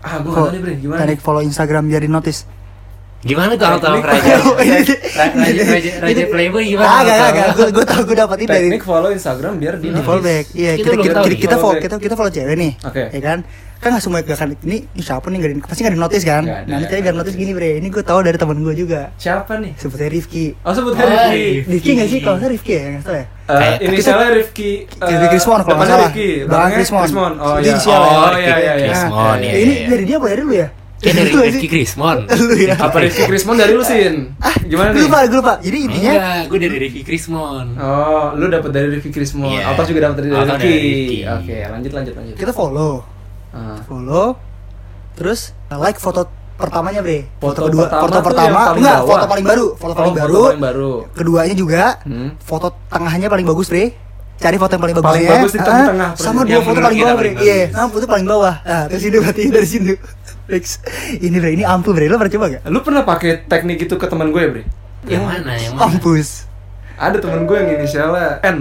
ah 0.07 0.15
gue 0.23 0.31
tau 0.31 0.47
nih 0.47 0.61
bre 0.63 0.73
gimana 0.79 0.99
teknik 1.03 1.19
follow 1.27 1.43
Instagram 1.43 1.83
biar 1.91 2.01
di 2.01 2.11
notice 2.11 2.47
Gimana 3.17 3.57
tuh 3.57 3.65
auto 3.65 3.97
raja? 3.97 4.37
Raja 4.37 5.91
raja 6.05 6.23
playboy 6.29 6.63
gimana? 6.69 6.85
Ah, 6.85 7.01
gak, 7.01 7.17
auto? 7.17 7.33
gak, 7.33 7.47
gue 7.49 7.67
gue 7.73 7.85
tau 7.89 8.01
gue 8.05 8.13
dapet 8.13 8.37
ini 8.37 8.47
dari 8.47 8.69
teknik 8.69 8.85
follow 8.85 9.09
Instagram 9.09 9.53
biar 9.57 9.73
di 9.81 9.89
di 9.89 10.01
follow 10.05 10.21
back. 10.21 10.45
Iya, 10.53 10.71
kita 10.77 10.93
kita, 11.01 11.19
kita, 11.25 11.55
follow 11.57 11.75
Follow 11.75 11.81
kita 11.81 11.95
kita 11.97 12.13
follow 12.13 12.29
cewek 12.29 12.55
nih. 12.55 12.71
Oke. 12.85 13.03
Ya 13.09 13.21
kan? 13.25 13.41
Kan 13.81 13.89
gak 13.97 14.03
semua 14.05 14.21
gak 14.21 14.37
kan 14.37 14.53
ini, 14.53 14.85
siapa 15.01 15.25
nih 15.33 15.37
gak 15.41 15.49
di, 15.49 15.55
pasti 15.65 15.81
gak 15.81 15.97
di 15.97 16.01
notice 16.01 16.23
kan? 16.29 16.45
Nggak 16.45 16.59
ada. 16.61 16.69
Nanti 16.69 16.85
tadi 16.93 17.01
gak 17.01 17.15
notice 17.17 17.35
gini 17.41 17.51
bre. 17.57 17.71
Ini 17.81 17.87
gue 17.89 18.03
tahu 18.05 18.19
dari 18.21 18.37
temen 18.37 18.57
gue 18.61 18.75
juga. 18.77 19.01
siapa 19.17 19.53
nih 19.57 19.73
Sebutnya 19.81 20.07
Rifki. 20.13 20.45
oh 20.61 20.73
sebut 20.77 20.93
Oh, 20.93 21.01
Rifki 21.01 21.65
Rifki 21.65 21.91
gak 21.97 22.09
sih? 22.13 22.19
Kalau 22.21 22.37
saya 22.37 22.53
Rifki 22.53 22.73
ya, 22.77 22.85
nggak 22.93 23.01
salah 23.01 23.36
ya. 23.47 23.53
Eh, 23.53 23.57
Kayak- 23.57 23.79
inisialnya 23.81 24.29
Rifki 24.33 24.69
eh, 24.83 25.07
Rifki 25.07 25.27
Krismon 25.29 25.59
kalau 25.61 25.75
nggak 25.75 25.87
salah. 25.87 26.09
Rifki 26.09 26.29
belakangnya 26.43 26.77
Krismon. 26.77 27.01
Krismon 27.01 27.31
oh 27.37 27.55
iya 27.57 27.71
ya. 27.71 27.97
oh 27.97 28.29
Rifki 28.29 28.43
iya 28.43 28.55
iya 28.57 28.73
iya 28.75 28.87
Krismon, 28.87 29.37
iya, 29.37 29.47
ya, 29.47 29.57
ini 29.57 29.73
iya. 29.73 29.87
dari 29.87 30.03
dia 30.03 30.17
apa 30.17 30.27
dari 30.27 30.41
lu 30.41 30.53
ya? 30.53 30.67
Kayak 30.97 31.13
dari 31.15 31.31
Rifki? 31.47 31.67
Krismon. 31.69 32.17
Lu 32.41 32.55
ya. 32.57 32.73
apa 32.75 32.97
Rifki 32.97 33.23
Krismon 33.23 33.55
dari 33.55 33.71
lu 33.71 33.83
sin 33.83 34.15
gimana 34.65 34.89
Gue 34.89 34.97
nih 34.97 35.05
lupa, 35.05 35.19
gue 35.23 35.37
lupa. 35.37 35.53
Jadi 35.61 35.77
intinya 35.79 36.11
Enggak, 36.11 36.41
gue 36.43 36.59
dari 36.59 36.77
Rifki 36.81 37.01
Krismon. 37.03 37.65
oh 37.77 38.27
lu 38.33 38.45
dapat 38.47 38.69
dari 38.69 38.87
Rifki 38.91 39.11
Krismon 39.11 39.47
Iya. 39.53 39.63
Altos 39.69 39.85
juga 39.87 39.99
dapat 40.03 40.15
dari 40.17 40.27
Altos 40.33 40.49
Rifki 40.49 40.65
dari 40.65 40.81
Rifki. 40.81 41.17
oke 41.23 41.55
lanjut 41.71 41.91
lanjut 41.93 42.13
lanjut 42.15 42.35
kita 42.35 42.51
follow, 42.51 42.93
Ah. 43.47 43.77
follow, 43.83 44.35
terus 45.13 45.53
like 45.71 45.97
foto 45.97 46.25
pertamanya 46.57 46.99
bre. 46.99 47.29
Foto, 47.35 47.53
Foto 47.55 47.61
kedua, 47.63 47.85
pertama 47.85 48.01
foto 48.03 48.19
pertama, 48.23 48.61
enggak, 48.73 48.97
bawah. 48.97 49.07
foto 49.07 49.25
paling 49.27 49.45
baru, 49.45 49.65
foto 49.71 49.85
Oh, 49.85 49.95
paling 49.95 50.11
foto 50.11 50.21
baru. 50.23 50.41
paling 50.43 50.63
baru 50.63 50.91
Keduanya 51.13 51.55
juga, 51.55 51.83
Hmm. 52.01 52.29
foto 52.39 52.67
tengahnya 52.87 53.27
paling 53.27 53.45
bagus 53.45 53.67
bre 53.67 53.85
cari 54.37 54.53
foto 54.55 54.71
yang 54.71 54.83
paling 54.83 54.95
bagus 54.95 55.07
Paling 55.07 55.23
ya. 55.23 55.31
bagus 55.31 55.49
di 55.49 55.57
Ah, 55.57 55.65
tengah-tengah, 55.65 56.09
sama 56.15 56.39
dua 56.41 56.51
Yang 56.51 56.63
foto 56.63 56.79
paling 56.79 56.99
bawah 56.99 57.15
bre 57.15 57.29
iya 57.39 57.57
sama 57.71 57.87
foto 57.87 58.05
paling 58.05 58.27
bawah 58.27 58.55
nah 58.59 58.83
dari 58.85 58.99
sini 58.99 59.15
berarti 59.17 59.41
dari 59.49 59.67
sini 59.67 59.91
Fix. 60.47 60.65
ini 61.17 61.35
bre 61.35 61.51
ini 61.51 61.63
ampuh 61.63 61.89
bre 61.89 62.05
lo 62.05 62.15
pernah 62.15 62.29
coba 62.31 62.45
gak 62.47 62.61
lu 62.65 62.79
pernah 62.79 63.01
pakai 63.03 63.31
teknik 63.43 63.77
itu 63.79 63.93
ke 63.93 64.05
teman 64.05 64.29
gue 64.29 64.43
bre 64.47 64.63
Yang 65.03 65.23
mana? 65.23 65.51
Yang 65.55 65.73
mana? 65.73 65.81
mampus 65.89 66.29
ada 66.95 67.17
teman 67.17 67.41
gue 67.43 67.55
yang 67.55 67.69
inisialnya 67.75 68.37
N 68.43 68.57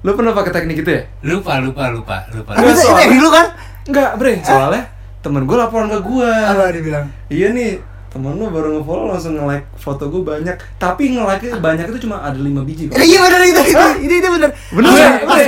lu 0.00 0.10
pernah 0.12 0.32
pakai 0.32 0.52
teknik 0.52 0.76
itu 0.78 0.90
ya 0.90 1.02
Lupa, 1.22 1.58
lupa, 1.58 1.86
lupa, 1.88 2.16
lupa. 2.30 2.50
Nggak, 2.52 2.66
itu 2.68 2.82
itu 2.82 2.90
yang 2.96 3.12
dulu 3.16 3.30
kan 3.30 3.46
Enggak, 3.82 4.10
Bre. 4.16 4.32
Soalnya 4.40 4.82
temen 5.20 5.44
gue 5.44 5.52
laporan 5.54 5.86
ke 5.86 5.98
gue. 6.00 6.26
apa 6.26 6.70
dia 6.70 6.82
bilang 6.82 7.04
Iya 7.28 7.48
nih, 7.50 7.70
temen 8.08 8.34
lu 8.34 8.48
baru 8.48 8.74
nge-follow 8.74 9.06
langsung 9.08 9.36
nge-like 9.36 9.68
foto 9.76 10.08
gue 10.08 10.22
banyak. 10.22 10.56
Tapi 10.76 11.12
nge-like 11.12 11.54
banyak 11.56 11.86
itu 11.86 11.98
cuma 12.02 12.20
ada 12.20 12.34
5 12.34 12.48
biji 12.62 12.88
kok. 12.88 12.96
Eh, 12.96 13.06
iya 13.06 13.20
benar 13.20 13.40
itu 13.42 13.60
itu 13.62 13.78
itu 14.00 14.14
itu 14.16 14.28
benar 14.30 14.50
Bener, 14.70 14.90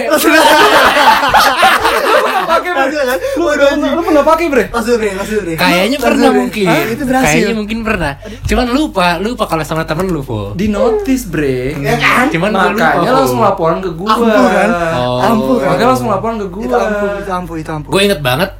Langsung- 0.06 0.32
kan 0.32 0.44
Lu, 3.32 3.42
Waduh, 3.42 3.68
lu, 3.74 4.02
pernah 4.02 4.24
pakai, 4.24 4.46
Bre? 4.46 4.64
langsung 4.68 4.96
bre 4.96 5.08
langsung 5.14 5.40
bre 5.40 5.54
Kayaknya 5.56 5.98
pernah 5.98 6.30
mungkin. 6.32 6.66
Hah, 6.66 6.84
itu 6.86 7.02
berhasil 7.02 7.26
Kayaknya 7.32 7.54
mungkin 7.54 7.78
pernah. 7.82 8.12
Cuman 8.44 8.66
lupa, 8.70 9.06
lupa 9.18 9.44
kalau 9.46 9.64
sama 9.64 9.82
temen 9.82 10.06
lu, 10.06 10.20
Po. 10.22 10.52
Di 10.52 10.68
notice, 10.68 11.24
Bre. 11.26 11.76
Ya 11.78 11.96
kan? 11.96 12.26
Cuman 12.28 12.50
gua 12.50 12.70
lupa, 12.70 12.88
Makanya 12.92 13.08
Po. 13.08 13.18
langsung 13.18 13.40
laporan 13.40 13.78
ke 13.78 13.90
gue. 13.90 14.08
ampuh 14.08 14.26
kan 14.48 14.70
Oh. 14.94 15.18
ampuh 15.22 15.56
kan 15.56 15.68
Makanya 15.70 15.88
langsung 15.88 16.08
laporan 16.08 16.36
ke 16.36 16.46
gue. 16.46 16.62
itu 16.62 16.76
ampuh 16.76 17.08
itu 17.16 17.30
ampuh 17.32 17.56
itu 17.56 17.70
ampuh 17.72 17.90
Gue 17.90 18.02
inget 18.04 18.20
banget 18.20 18.50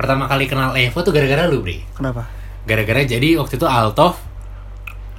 pertama 0.00 0.24
kali 0.24 0.48
kenal 0.48 0.72
Evo 0.72 1.04
tuh 1.04 1.12
gara-gara 1.12 1.44
lu, 1.44 1.60
Bre. 1.60 1.84
kenapa 1.92 2.24
Gara-gara 2.64 3.04
jadi 3.04 3.36
waktu 3.36 3.60
itu 3.60 3.66
Altof 3.68 4.16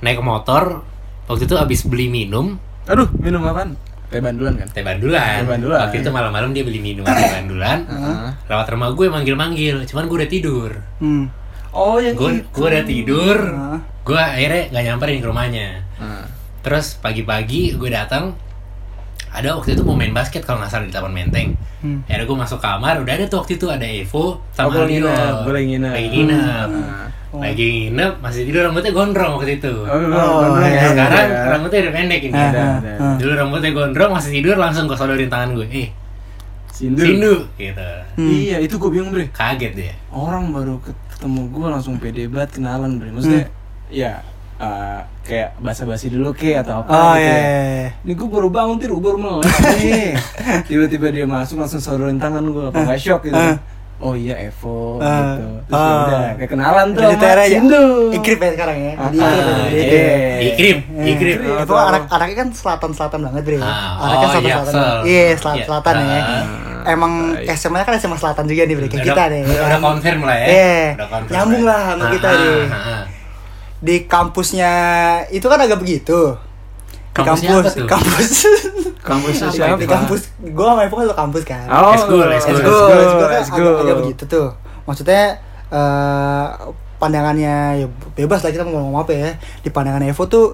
naik 0.02 0.18
motor 0.20 0.82
waktu 1.30 1.46
itu 1.46 1.54
abis 1.54 1.86
beli 1.86 2.10
minum 2.10 2.58
Aduh, 2.90 3.06
minum 3.22 3.46
apaan? 3.46 3.78
Teh 4.10 4.18
bandulan 4.20 4.58
kan? 4.58 4.68
teh 4.74 4.82
bandulan. 4.82 5.22
Teh 5.40 5.48
bandulan. 5.48 5.80
Waktu 5.86 6.02
itu 6.02 6.10
malam-malam 6.10 6.50
dia 6.52 6.66
beli 6.66 6.82
minuman 6.82 7.14
teh 7.14 7.30
bandulan. 7.32 7.86
Heeh. 7.88 8.30
Lewat 8.50 8.68
rumah 8.68 8.90
gue 8.92 9.08
manggil-manggil, 9.08 9.76
cuman 9.88 10.04
gue 10.10 10.18
udah 10.20 10.32
tidur. 10.34 10.72
hmm 11.00 11.26
Oh, 11.72 11.96
yang 12.04 12.20
Gue 12.20 12.44
gue 12.44 12.68
udah 12.68 12.84
tidur. 12.84 13.38
Heeh. 13.40 13.80
Gue 14.04 14.20
akhirnya 14.20 14.62
nggak 14.74 14.84
nyamperin 14.84 15.18
ke 15.22 15.28
rumahnya. 15.30 15.68
Nah. 16.02 16.26
Terus 16.66 17.00
pagi-pagi 17.00 17.80
gue 17.80 17.88
datang 17.88 18.36
ada 19.32 19.56
waktu 19.56 19.74
itu 19.74 19.82
mau 19.82 19.94
main 19.94 20.12
basket 20.12 20.44
kalau 20.44 20.60
nggak 20.60 20.70
salah 20.70 20.84
di 20.84 20.92
Taman 20.92 21.12
Menteng. 21.12 21.56
Hmm. 21.80 22.04
Akhirnya 22.04 22.26
gue 22.26 22.38
masuk 22.38 22.60
kamar, 22.60 23.00
udah 23.00 23.14
ada 23.14 23.26
tuh 23.26 23.40
waktu 23.40 23.56
itu 23.56 23.66
ada 23.66 23.84
Evo 23.84 24.44
sama 24.52 24.70
Oh, 24.70 24.84
nginep, 24.84 25.48
lu 25.48 25.52
lagi 25.52 25.68
nginep. 25.70 25.94
Lagi 25.94 26.08
nginep. 26.12 26.70
Nah. 26.70 27.08
Lagi 27.32 27.66
nginep, 27.66 28.14
masih 28.20 28.42
tidur 28.44 28.62
rambutnya 28.62 28.92
gondrong 28.92 29.32
waktu 29.36 29.56
itu. 29.56 29.72
Oh, 29.72 29.96
Oh, 29.96 30.52
lu- 30.52 30.62
iya, 30.62 30.84
Sekarang 30.86 31.26
iya. 31.26 31.42
rambutnya 31.50 31.80
udah 31.82 31.94
pendek 31.94 32.22
ini. 32.22 32.34
Ah, 32.34 32.44
Ada, 32.46 32.60
ah, 32.60 32.74
ada. 32.78 32.92
ah. 33.00 33.16
Dulu 33.16 33.32
rambutnya 33.34 33.72
gondrong, 33.72 34.12
masih 34.12 34.32
tidur 34.34 34.56
langsung 34.56 34.84
gue 34.86 34.96
sodorin 34.96 35.28
tangan 35.28 35.56
gue. 35.56 35.68
Eh, 35.70 35.88
Sindu. 36.68 37.00
Sindu 37.00 37.34
gitu. 37.56 37.90
Hmm. 38.16 38.28
Iya, 38.28 38.58
itu 38.60 38.76
gue 38.76 38.90
bingung, 38.90 39.10
Bre. 39.10 39.30
Kaget 39.30 39.72
dia. 39.74 39.94
orang 40.10 40.52
baru 40.52 40.76
ketemu 40.84 41.42
gue 41.48 41.68
langsung 41.70 41.96
pede 41.96 42.26
banget 42.26 42.58
kenalan 42.58 42.98
bre 42.98 43.10
maksudnya 43.10 43.48
ya 43.88 44.20
eh, 44.62 45.00
kayak 45.22 45.50
basa-basi 45.58 46.08
dulu 46.08 46.30
ke 46.32 46.54
atau 46.54 46.80
apa 46.80 46.90
oh 46.90 47.14
gitu 47.14 47.20
iya 47.20 47.28
ya. 47.28 47.34
iya, 47.34 47.50
iya. 47.76 47.90
ini 48.00 48.14
gue 48.14 48.28
baru 48.28 48.48
bangun 48.48 48.78
tidur 48.78 49.00
baru 49.00 49.18
melek 49.18 49.50
nih 49.76 50.14
tiba-tiba 50.64 51.08
dia 51.10 51.26
masuk 51.26 51.58
langsung 51.58 51.80
sodorin 51.80 52.16
tangan 52.16 52.42
gue 52.44 52.66
apa 52.68 52.78
nggak 52.80 53.00
shock 53.00 53.22
gitu 53.24 53.34
Ah. 53.34 53.58
oh 54.00 54.14
iya 54.14 54.34
Evo 54.40 54.98
Ah. 54.98 55.38
gitu 55.38 55.46
terus 55.64 55.78
Ah. 55.78 55.98
udah 56.04 56.22
kayak 56.36 56.50
kenalan 56.50 56.86
tuh 56.90 57.00
Jadi 57.00 57.10
sama 57.12 57.22
Tera 57.24 57.44
ya. 57.44 57.50
Sindu 57.56 57.84
Ikrip 58.12 58.40
ya 58.40 58.50
sekarang 58.52 58.78
ya. 58.78 58.94
Ah, 58.94 59.08
Ikrip 59.08 59.22
ah, 59.22 59.32
iya. 59.32 59.68
Ikrip. 59.72 60.10
Ikrim, 60.42 60.78
ikrim. 61.06 61.38
Ikrim. 61.38 61.64
Itu 61.64 61.74
anak 61.76 62.04
anaknya 62.08 62.36
kan 62.36 62.50
selatan-selatan 62.52 63.20
banget, 63.24 63.42
Bre. 63.44 63.58
Ah, 63.58 63.64
anaknya 64.00 64.18
oh, 64.20 64.32
selatan-selatan. 64.32 64.74
Jaksel. 64.74 65.00
Iya, 65.06 65.22
Iya. 65.22 65.36
selatan-selatan 65.38 65.96
ya. 66.02 66.20
Ah. 66.20 66.44
Emang 66.84 67.14
Baik. 67.38 67.54
SMA 67.54 67.78
kan 67.80 67.94
SMA 67.96 68.18
selatan 68.18 68.46
juga 68.48 68.62
nih, 68.64 68.76
Bre, 68.76 68.88
kayak 68.90 69.06
kita 69.06 69.24
nih. 69.28 69.42
Udah, 69.44 69.54
udah 69.54 69.70
kan? 69.72 69.82
confirm 69.86 70.20
lah 70.24 70.34
ya. 70.36 70.48
Iya. 70.50 70.82
Udah 70.92 71.08
confirm 71.08 71.32
Nyambung 71.32 71.62
ya. 71.62 71.70
lah 71.70 71.80
sama 71.88 72.04
kita 72.10 72.28
Ah, 72.28 72.34
nih. 72.36 72.62
Di 73.82 74.06
kampusnya 74.06 74.72
itu 75.28 75.44
kan 75.44 75.58
agak 75.58 75.82
begitu. 75.82 76.38
Di 77.12 77.12
Kampusnya 77.12 77.50
kampus, 77.60 77.66
apa 77.66 77.76
tuh? 77.76 77.88
kampus. 77.90 78.32
Apa 79.02 79.28
siapa 79.34 79.76
di 79.76 79.90
kampus 79.90 80.22
gua 80.54 80.78
sama 80.78 80.86
Evo 80.86 80.94
kan 80.96 81.10
satu 81.10 81.18
kampus 81.18 81.44
kan. 81.44 81.66
oh 81.68 81.90
Eskul, 81.92 82.22
let's 82.22 82.46
eskul. 82.46 82.62
go, 82.62 82.78
Let's 82.86 82.94
go, 82.94 82.94
let's 82.94 83.12
go, 83.12 83.26
let's 83.28 83.50
kan 83.50 83.58
go. 83.58 83.66
agak, 83.66 83.82
agak 83.82 83.98
begitu 84.06 84.24
tuh. 84.30 84.48
Maksudnya 84.86 85.22
eh 85.74 86.46
pandangannya 86.96 87.56
ya 87.82 87.88
bebas 88.14 88.46
lah 88.46 88.54
kita 88.54 88.62
mau 88.64 88.78
ngomong 88.78 89.02
apa 89.02 89.12
ya. 89.12 89.30
Di 89.60 89.74
pandangan 89.74 90.06
Evo 90.06 90.30
tuh 90.30 90.54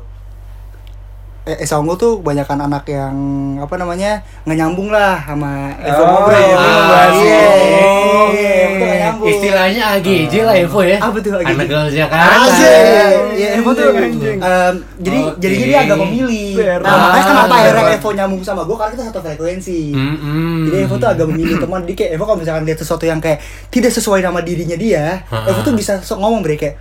Esa 1.49 1.75
Unggul 1.75 1.95
tuh 1.95 2.19
kebanyakan 2.19 2.59
anak 2.61 2.83
yang 2.85 3.15
apa 3.57 3.75
namanya 3.75 4.11
nggak 4.43 4.57
nyambung 4.57 4.89
lah 4.89 5.15
sama 5.21 5.71
Evo 5.79 6.03
Oh, 6.03 6.27
iya, 6.27 6.53
Ah, 6.53 7.07
Iya, 7.07 7.23
iya. 7.23 7.87
iya, 8.27 8.63
nggak 8.69 8.97
nyambung. 8.99 9.27
Istilahnya 9.29 9.83
AGJ 9.93 10.33
lah 10.41 10.55
Evo 10.57 10.79
ya. 10.81 10.99
Apa 10.99 11.17
tuh 11.17 11.31
AGJ? 11.33 11.47
Anak 11.49 11.65
gaul 11.65 11.87
Jakarta. 11.87 12.35
Asik. 12.43 13.13
Ya, 13.33 13.47
Evo 13.55 13.69
tuh 13.71 13.85
em, 13.89 14.73
jadi 14.97 15.19
Oke. 15.23 15.39
jadi 15.39 15.55
dia 15.57 15.77
agak 15.81 15.97
memilih. 15.97 16.51
Nah, 16.77 16.95
makanya 16.97 17.25
kenapa 17.25 17.47
Ah, 17.47 17.59
akhirnya. 17.61 17.95
Evo 17.95 18.09
nyambung 18.11 18.41
sama 18.41 18.61
gue 18.61 18.75
karena 18.75 18.91
kita 18.91 19.03
satu 19.05 19.19
frekuensi. 19.21 19.79
Mm-mm. 19.89 20.57
Jadi 20.67 20.77
Evo 20.81 20.95
tuh 20.97 21.07
agak 21.07 21.25
memilih 21.25 21.55
teman. 21.57 21.79
Jadi 21.81 21.93
kayak 21.95 22.11
Evo 22.13 22.23
kalau 22.23 22.37
misalkan 22.37 22.63
lihat 22.63 22.77
sesuatu 22.77 23.03
yang 23.03 23.17
kayak 23.17 23.39
tidak 23.69 23.91
sesuai 23.91 24.19
nama 24.19 24.39
dirinya 24.39 24.75
dia. 24.75 25.23
Evo 25.47 25.59
tuh 25.61 25.71
bisa 25.71 25.97
sok 25.97 26.17
ngomong 26.17 26.41
bre 26.41 26.55
kayak 26.55 26.75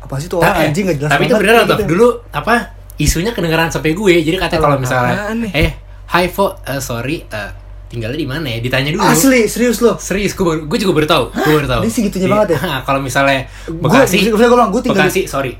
apa 0.00 0.20
sih 0.20 0.28
tuh 0.28 0.36
orang 0.36 0.68
anjing 0.68 0.84
nggak 0.84 0.98
jelas 0.98 1.10
Tapi 1.10 1.22
itu 1.22 1.32
banget," 1.32 1.40
beneran 1.40 1.56
kayak 1.56 1.70
tuh. 1.70 1.76
gitu. 1.78 1.90
Dulu 1.90 2.06
apa 2.30 2.54
isunya 2.96 3.30
kedengeran 3.30 3.68
sampai 3.68 3.92
gue. 3.92 4.14
Jadi 4.16 4.36
katanya 4.36 4.62
kalau 4.62 4.78
misalnya 4.78 5.16
eh 5.52 5.70
Hai 6.06 6.28
Vo, 6.28 6.54
eh, 6.62 6.78
sorry 6.78 7.24
eh, 7.24 7.50
tinggalnya 7.86 8.14
di 8.14 8.24
mana 8.24 8.46
ya? 8.46 8.58
Ditanya 8.58 8.90
dulu. 8.90 9.02
Asli, 9.02 9.46
serius 9.46 9.78
loh. 9.80 9.96
Serius, 9.96 10.32
gue, 10.32 10.42
baru, 10.42 10.60
gue 10.64 10.78
juga 10.78 10.92
baru 10.92 11.06
tahu. 11.08 11.24
Gue 11.32 11.52
baru 11.54 11.68
tahu. 11.68 11.80
Dia 11.82 11.92
segitunya 11.92 12.28
banget 12.28 12.48
ya? 12.54 12.58
kalau 12.86 13.00
misalnya 13.00 13.46
Bekasi, 13.66 14.28
gua- 14.28 14.36
gua 14.36 14.48
bilang, 14.52 14.70
gua 14.70 14.80
tinggal 14.80 15.06
di- 15.06 15.10
Bekasi, 15.10 15.22
sorry. 15.24 15.52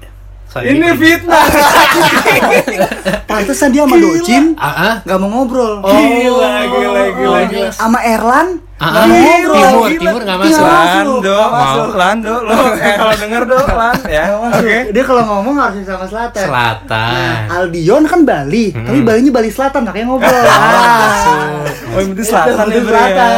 Ini 0.57 0.87
fitnah. 0.95 1.45
Pantesan 3.27 3.75
dia 3.75 3.83
sama 3.83 3.97
Docin 3.99 4.55
Ah, 4.55 4.71
ah. 4.71 4.95
nggak 5.03 5.19
mau 5.19 5.29
ngobrol. 5.33 5.83
Oh, 5.83 5.91
Gila, 5.91 6.55
gila, 6.71 7.03
gila, 7.11 7.35
oh, 7.35 7.43
gila. 7.49 7.69
Sama 7.73 7.99
Erlan 8.01 8.63
Ah, 8.75 8.91
ah. 8.91 9.07
mau 9.07 9.17
Timur, 9.17 9.55
ngobrol. 9.55 9.91
Timur 9.97 10.21
nggak 10.21 10.37
Iya, 10.37 10.51
masuk. 10.51 10.67
Lando, 10.67 11.39
mau 11.47 11.87
Lando, 11.95 12.35
lo 12.43 12.59
eh 12.75 12.95
kalau 12.95 13.15
denger 13.17 13.43
do, 13.47 13.59
Lan 13.81 13.97
ya. 14.05 14.25
Oke. 14.51 14.77
Dia 14.91 15.05
kalau 15.05 15.23
ngomong 15.25 15.55
harus 15.57 15.83
sama 15.83 16.07
Selatan. 16.07 16.43
Selatan. 16.43 17.15
Nah, 17.15 17.55
Albion 17.55 18.03
kan 18.05 18.21
Bali, 18.23 18.71
tapi 18.71 18.99
Balinya 19.01 19.33
Bali 19.33 19.51
Selatan 19.51 19.81
makanya 19.85 20.07
ngobrol. 20.07 20.45
Ah. 20.55 21.63
Oh, 21.95 22.03
yang 22.03 22.11
penting 22.13 22.27
selatan 22.27 22.67
Itu 22.67 22.75
ya. 22.77 22.83
Selatan. 22.85 23.31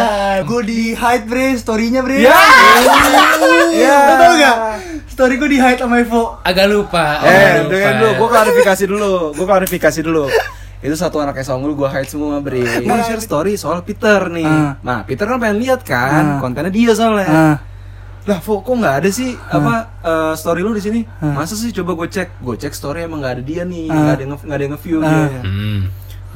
Gue 0.44 0.60
di 0.64 0.80
hide 0.92 1.24
bre, 1.24 1.46
storynya 1.54 2.00
bre. 2.00 2.16
Ya. 2.18 2.36
Ya. 3.72 3.96
Tau 4.16 4.34
gak? 4.34 4.56
Story 5.16 5.40
gue 5.40 5.48
di 5.48 5.56
hide 5.56 5.80
sama 5.80 5.96
Evo. 5.96 6.36
Agak 6.44 6.68
lupa. 6.68 7.24
Eh, 7.24 7.32
agak 7.32 7.52
lupa. 7.58 7.72
dengan 7.72 7.94
dulu, 7.96 8.10
gua 8.14 8.28
klarifikasi 8.30 8.84
dulu. 8.84 9.12
Gua 9.32 9.46
klarifikasi 9.48 10.00
dulu. 10.02 10.24
Itu 10.76 10.92
satu 10.92 11.16
anak 11.18 11.40
Songgul 11.40 11.72
gua 11.72 11.88
hide 11.88 12.04
semua, 12.04 12.36
Bre. 12.38 12.84
Gua 12.84 13.00
share 13.00 13.18
story 13.18 13.56
soal 13.56 13.80
Peter 13.80 14.28
nih. 14.28 14.44
Ah. 14.44 14.76
Nah, 14.78 14.98
Peter 15.02 15.24
kan 15.24 15.40
pengen 15.40 15.56
lihat 15.56 15.80
kan 15.82 16.36
Ah. 16.36 16.38
kontennya 16.38 16.68
dia 16.68 16.92
soalnya. 16.92 17.24
Ah. 17.26 17.56
Lah, 18.26 18.38
Fo, 18.38 18.60
kok 18.60 18.68
nggak 18.68 18.94
ada 19.00 19.08
sih 19.08 19.32
apa 19.40 19.88
eh, 20.04 20.32
story 20.36 20.60
lu 20.60 20.76
di 20.76 20.84
sini? 20.84 21.00
Ah. 21.16 21.32
Masa 21.32 21.56
sih 21.56 21.72
coba 21.72 21.96
gue 21.96 22.12
cek, 22.12 22.36
gue 22.36 22.56
cek 22.58 22.76
story 22.76 23.08
emang 23.08 23.24
nggak 23.24 23.40
ada 23.40 23.42
dia 23.42 23.64
nih, 23.64 23.88
Ah. 23.88 23.96
nggak 23.96 24.12
ada 24.12 24.20
yang 24.20 24.30
nge- 24.30 24.44
nggak 24.44 24.52
ada 24.52 24.64
yang 24.68 24.74
nge-view 24.76 24.98
Ah. 24.98 25.08
dia. 25.08 25.40
Hmm. 25.40 25.80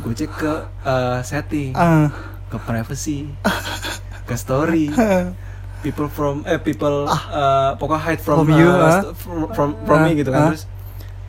Gue 0.01 0.13
cek 0.17 0.31
ke 0.33 0.53
eh, 0.89 1.19
setting, 1.21 1.77
Ah. 1.77 2.09
ke 2.49 2.57
privacy, 2.57 3.29
ke 4.25 4.35
story. 4.35 4.89
People 5.81 6.07
from 6.07 6.45
eh 6.45 6.59
people 6.59 7.09
eh, 7.09 7.71
pokoknya 7.75 8.03
hide 8.03 8.21
from, 8.21 8.37
From 8.39 8.53
you, 8.53 8.69
ah. 8.69 9.01
st- 9.01 9.17
from 9.17 9.39
from, 9.51 9.69
from 9.83 9.97
Ah, 9.97 10.05
me 10.05 10.13
gitu 10.13 10.29
kan 10.29 10.41
ah. 10.43 10.49
terus 10.51 10.69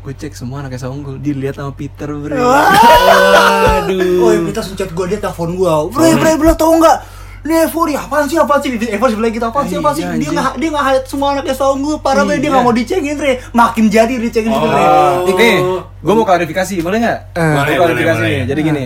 gue 0.02 0.14
cek 0.14 0.34
semua 0.34 0.60
anaknya 0.60 0.82
unggul 0.88 1.16
dilihat 1.16 1.56
sama 1.56 1.72
Peter 1.72 2.10
bro 2.10 2.36
Aduh. 2.36 4.22
Oh, 4.22 4.32
kita 4.46 4.62
chat 4.74 4.90
gue 4.90 5.06
dia 5.08 5.18
telepon 5.18 5.54
gue. 5.54 5.72
Bre, 5.90 6.10
bre, 6.16 6.32
bre, 6.36 6.52
tau 6.54 6.74
nggak? 6.74 6.98
Nih 7.42 7.66
Evo 7.66 7.86
nih, 7.86 7.98
apaan 7.98 8.26
sih, 8.26 8.38
apaan 8.38 8.60
sih? 8.60 8.70
Evo 8.88 9.06
sebelah 9.08 9.30
kita, 9.30 9.50
apaan 9.50 9.66
sih, 9.66 9.74
apaan 9.74 9.96
sih? 9.96 10.04
Iya, 10.04 10.14
Dia 10.16 10.30
nggak, 10.32 10.52
dia 10.58 10.70
nggak 10.70 10.86
hide 10.86 11.06
semua 11.06 11.28
anaknya 11.32 11.56
Songgu, 11.56 11.98
parah 11.98 12.22
bre, 12.22 12.36
dia 12.36 12.44
Iya. 12.44 12.50
nggak 12.52 12.64
mau 12.64 12.76
dicengin 12.76 13.16
bre. 13.16 13.34
Makin 13.52 13.86
jadi 13.88 14.14
dicengin 14.16 14.52
gitu 14.52 14.68
bre. 14.68 14.84
Oh. 14.84 15.26
Nih, 15.28 15.58
gue 15.98 16.14
mau 16.14 16.22
klarifikasi, 16.24 16.74
boleh 16.82 16.98
nggak? 17.00 17.20
Eh. 17.32 17.54
Boleh, 17.56 17.76
klarifikasi 17.78 18.20
boleh, 18.20 18.28
nih. 18.28 18.38
boleh. 18.38 18.48
Jadi 18.48 18.62
gini, 18.64 18.84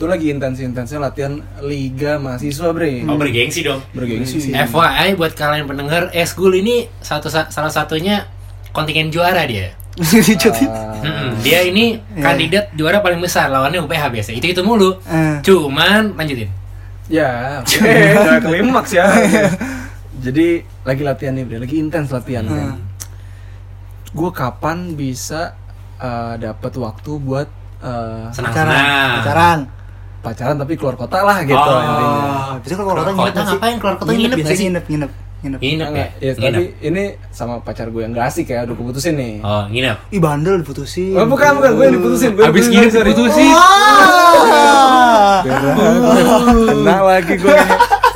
itu 0.00 0.08
lagi 0.08 0.32
intens-intensnya 0.32 0.96
latihan 0.96 1.44
Liga 1.60 2.16
Mahasiswa, 2.16 2.72
Bre. 2.72 3.04
Oh 3.04 3.20
bergengsi 3.20 3.60
dong. 3.60 3.84
Bergengsi. 3.92 4.48
FYI 4.48 5.12
buat 5.12 5.36
kalian 5.36 5.68
pendengar, 5.68 6.08
Esgul 6.16 6.56
ini 6.56 6.88
satu 7.04 7.28
salah 7.28 7.68
satunya 7.68 8.24
kontingen 8.72 9.12
juara 9.12 9.44
dia. 9.44 9.76
Mm-mm. 10.00 11.36
Dia 11.44 11.68
ini 11.68 12.00
Iya. 12.16 12.22
kandidat 12.24 12.64
juara 12.72 13.04
paling 13.04 13.20
besar 13.20 13.52
lawannya 13.52 13.84
UPH 13.84 14.08
biasa. 14.08 14.30
Itu 14.32 14.48
itu 14.48 14.64
mulu. 14.64 14.96
Eh. 15.04 15.44
Cuman 15.44 16.16
lanjutin. 16.16 16.48
Ya, 17.12 17.60
oke, 17.60 17.84
udah 18.24 18.40
klimaks 18.40 18.96
ya. 18.96 19.04
Jadi 20.16 20.64
lagi 20.80 21.02
latihan 21.04 21.36
nih, 21.36 21.44
Bre. 21.44 21.60
Lagi 21.60 21.76
intens 21.76 22.08
latihan 22.08 22.48
kan. 22.48 22.80
Gue 24.16 24.32
kapan 24.32 24.96
bisa 24.96 25.52
eh, 26.00 26.40
dapat 26.40 26.72
waktu 26.80 27.12
buat 27.20 27.48
eh, 27.84 28.32
Pacaran, 28.32 28.32
Senang-senang. 28.32 29.12
pacaran. 29.20 29.60
Pacaran 30.20 30.54
tapi 30.54 30.72
keluar 30.74 30.94
kota 30.94 31.18
lah 31.20 31.40
gitu 31.42 31.56
Oh. 31.56 31.80
intinya. 31.80 32.20
Biasanya 32.56 32.76
kalau 32.76 32.86
keluar 32.86 32.98
kota 32.98 33.10
Keluar 33.10 33.16
nginep 33.16 33.34
kota 33.34 33.42
ngapain? 33.50 33.76
Keluar 33.76 33.94
kota 33.96 34.10
nginep 34.10 34.36
biasanya 34.36 34.54
sih? 34.54 34.66
nginep, 34.66 34.84
nginep, 34.86 35.10
nginep. 35.40 35.58
Nginep 35.58 35.88
ya? 35.90 36.06
Ya, 36.18 36.30
Nginep. 36.30 36.42
tapi 36.44 36.64
ini 36.82 37.02
sama 37.30 37.54
pacar 37.58 37.86
gue 37.88 38.00
yang 38.00 38.12
gak 38.12 38.26
asik 38.28 38.46
ya, 38.46 38.62
udah 38.62 38.74
keputusin 38.74 39.14
nih. 39.14 39.34
Oh, 39.40 39.64
nginep. 39.66 39.96
Ih 40.10 40.20
bandel 40.20 40.60
diputusin. 40.60 41.12
Oh, 41.14 41.24
bukan, 41.24 41.50
bukan, 41.56 41.70
gue 41.72 41.84
yang 41.86 41.96
diputusin. 41.96 42.30
Gue 42.30 42.44
Abis 42.44 42.52
diputusin, 42.62 42.72
nginep 42.74 42.92
sorry. 42.92 43.10
diputusin. 43.10 43.50
Kena 46.70 46.96
lagi 47.02 47.34
gue. 47.34 47.58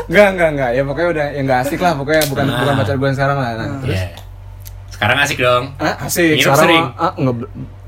Enggak, 0.05 0.29
enggak, 0.31 0.49
enggak. 0.53 0.71
Ya 0.71 0.83
pokoknya 0.83 1.09
udah 1.11 1.27
yang 1.33 1.45
gak 1.47 1.61
asik 1.65 1.81
lah, 1.81 1.93
pokoknya 1.95 2.23
bukan 2.29 2.45
Ah. 2.45 2.59
bukan 2.59 2.75
pacar 2.77 2.95
gue 2.95 3.07
yang 3.07 3.17
sekarang 3.17 3.39
lah. 3.39 3.51
Nah, 3.55 3.67
terus 3.81 3.97
Iya. 3.97 4.09
Sekarang 4.87 5.17
asik 5.19 5.39
dong. 5.39 5.65
ah, 5.77 5.95
asik. 6.03 6.29
Nginep 6.31 6.45
sekarang 6.45 6.61
sering? 6.61 6.85
ah, 6.95 7.13
enggak 7.15 7.35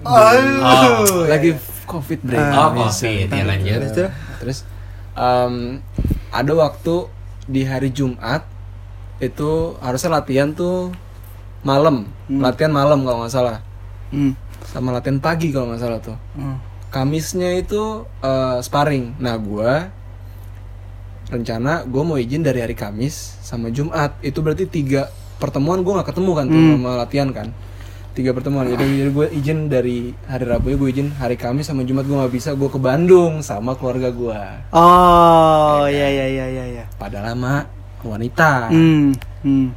Aduh. 0.06 1.26
lagi 1.26 1.50
covid 1.86 2.20
break. 2.20 2.42
Oh, 2.52 2.70
Bisa. 2.74 3.06
Covid, 3.06 3.26
ya 3.30 3.42
lanjut. 3.42 3.78
Terus, 3.94 4.10
terus 4.38 4.58
em, 5.14 5.80
ada 6.28 6.52
waktu 6.52 7.06
di 7.46 7.62
hari 7.62 7.88
Jumat 7.88 8.42
itu 9.16 9.50
harusnya 9.78 10.10
latihan 10.12 10.50
tuh 10.50 10.92
malam, 11.62 12.10
Hmm. 12.26 12.42
latihan 12.42 12.68
malam 12.68 13.00
kalau 13.00 13.22
nggak 13.22 13.32
salah, 13.32 13.62
Hmm. 14.10 14.34
sama 14.66 14.90
latihan 14.90 15.16
pagi 15.16 15.48
kalau 15.48 15.70
nggak 15.70 15.80
salah 15.80 15.98
tuh. 15.98 16.18
Hmm. 16.34 16.58
Kamisnya 16.86 17.54
itu 17.54 18.04
eh, 18.20 18.58
sparring. 18.60 19.16
Nah, 19.16 19.34
gua 19.36 19.88
rencana 21.26 21.82
gue 21.82 22.02
mau 22.02 22.14
izin 22.14 22.38
dari 22.40 22.62
hari 22.62 22.74
Kamis 22.74 23.14
sama 23.42 23.68
Jumat. 23.68 24.14
Itu 24.22 24.40
berarti 24.40 24.62
tiga 24.64 25.10
pertemuan 25.36 25.82
gue 25.82 25.90
nggak 25.90 26.08
ketemu 26.08 26.30
kan 26.32 26.46
tuh 26.46 26.54
Hmm. 26.56 26.72
sama 26.76 26.90
latihan 26.96 27.28
kan. 27.30 27.48
Tiga 28.16 28.32
pertemuan. 28.32 28.64
Jadi, 28.64 28.80
jadi 28.96 29.10
gue 29.12 29.26
izin 29.28 29.68
dari 29.68 30.16
hari 30.24 30.48
Rabu 30.48 30.72
gue 30.72 30.88
izin 30.88 31.12
hari 31.20 31.36
Kamis 31.36 31.68
sama 31.68 31.84
Jumat 31.84 32.08
gue 32.08 32.16
nggak 32.16 32.32
bisa. 32.32 32.56
Gue 32.56 32.72
ke 32.72 32.80
Bandung 32.80 33.44
sama 33.44 33.76
keluarga 33.76 34.08
gue. 34.08 34.40
Oh, 34.72 35.84
iya 35.84 36.08
iya 36.08 36.26
iya 36.32 36.46
iya 36.48 36.64
iya. 36.64 36.84
Padahal 36.96 37.36
sama 37.36 37.68
wanita. 38.00 38.72
Hmm. 38.72 39.12
Hmm. 39.44 39.68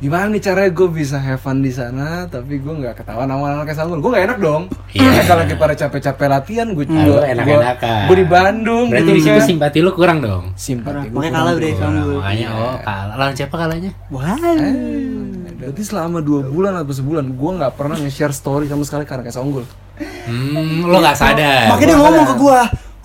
Gimana 0.00 0.32
nih 0.32 0.40
caranya 0.40 0.72
gue 0.72 0.88
bisa 0.88 1.20
have 1.20 1.36
fun 1.36 1.60
di 1.60 1.68
sana 1.68 2.24
tapi 2.24 2.56
gue 2.56 2.72
nggak 2.72 3.04
ketahuan 3.04 3.28
sama 3.28 3.52
anak 3.52 3.68
sanggul. 3.76 4.00
Gue 4.00 4.16
nggak 4.16 4.24
enak 4.32 4.38
dong. 4.40 4.62
Iya. 4.96 5.12
Mereka 5.12 5.34
lagi 5.36 5.54
pada 5.60 5.74
capek-capek 5.76 6.26
latihan 6.26 6.66
gue 6.72 6.84
Ah, 6.88 7.04
lu 7.04 7.14
enak-enakan. 7.20 8.02
Gue 8.08 8.16
di 8.16 8.26
Bandung. 8.26 8.86
Berarti 8.88 9.12
di 9.12 9.20
situ 9.20 9.36
kan. 9.36 9.44
simpati 9.44 9.78
lu 9.84 9.92
kurang 9.92 10.24
dong. 10.24 10.56
simpati 10.56 11.12
Makanya 11.12 11.32
kalah 11.36 11.52
udah 11.52 11.68
Sanggul. 11.76 12.16
makanya 12.16 12.46
oh 12.48 12.76
kalah. 12.80 13.14
Lawan 13.20 13.34
siapa 13.36 13.54
kalahnya? 13.60 13.90
Wah. 14.08 14.40
Berarti 15.60 15.82
selama 15.84 16.24
dua 16.24 16.40
bulan 16.48 16.72
atau 16.80 16.96
sebulan 16.96 17.36
gue 17.36 17.50
nggak 17.60 17.72
pernah 17.76 17.96
nge-share 18.00 18.32
story 18.32 18.72
sama 18.72 18.88
sekali 18.88 19.04
karena 19.04 19.28
kayak 19.28 19.36
unggul. 19.44 19.68
Hmm, 20.00 20.88
lo 20.88 20.96
nggak 20.96 21.12
sadar. 21.12 21.76
Makanya 21.76 21.92
dia 21.92 21.98
ngomong 22.00 22.24
ke 22.24 22.34
gua, 22.40 22.60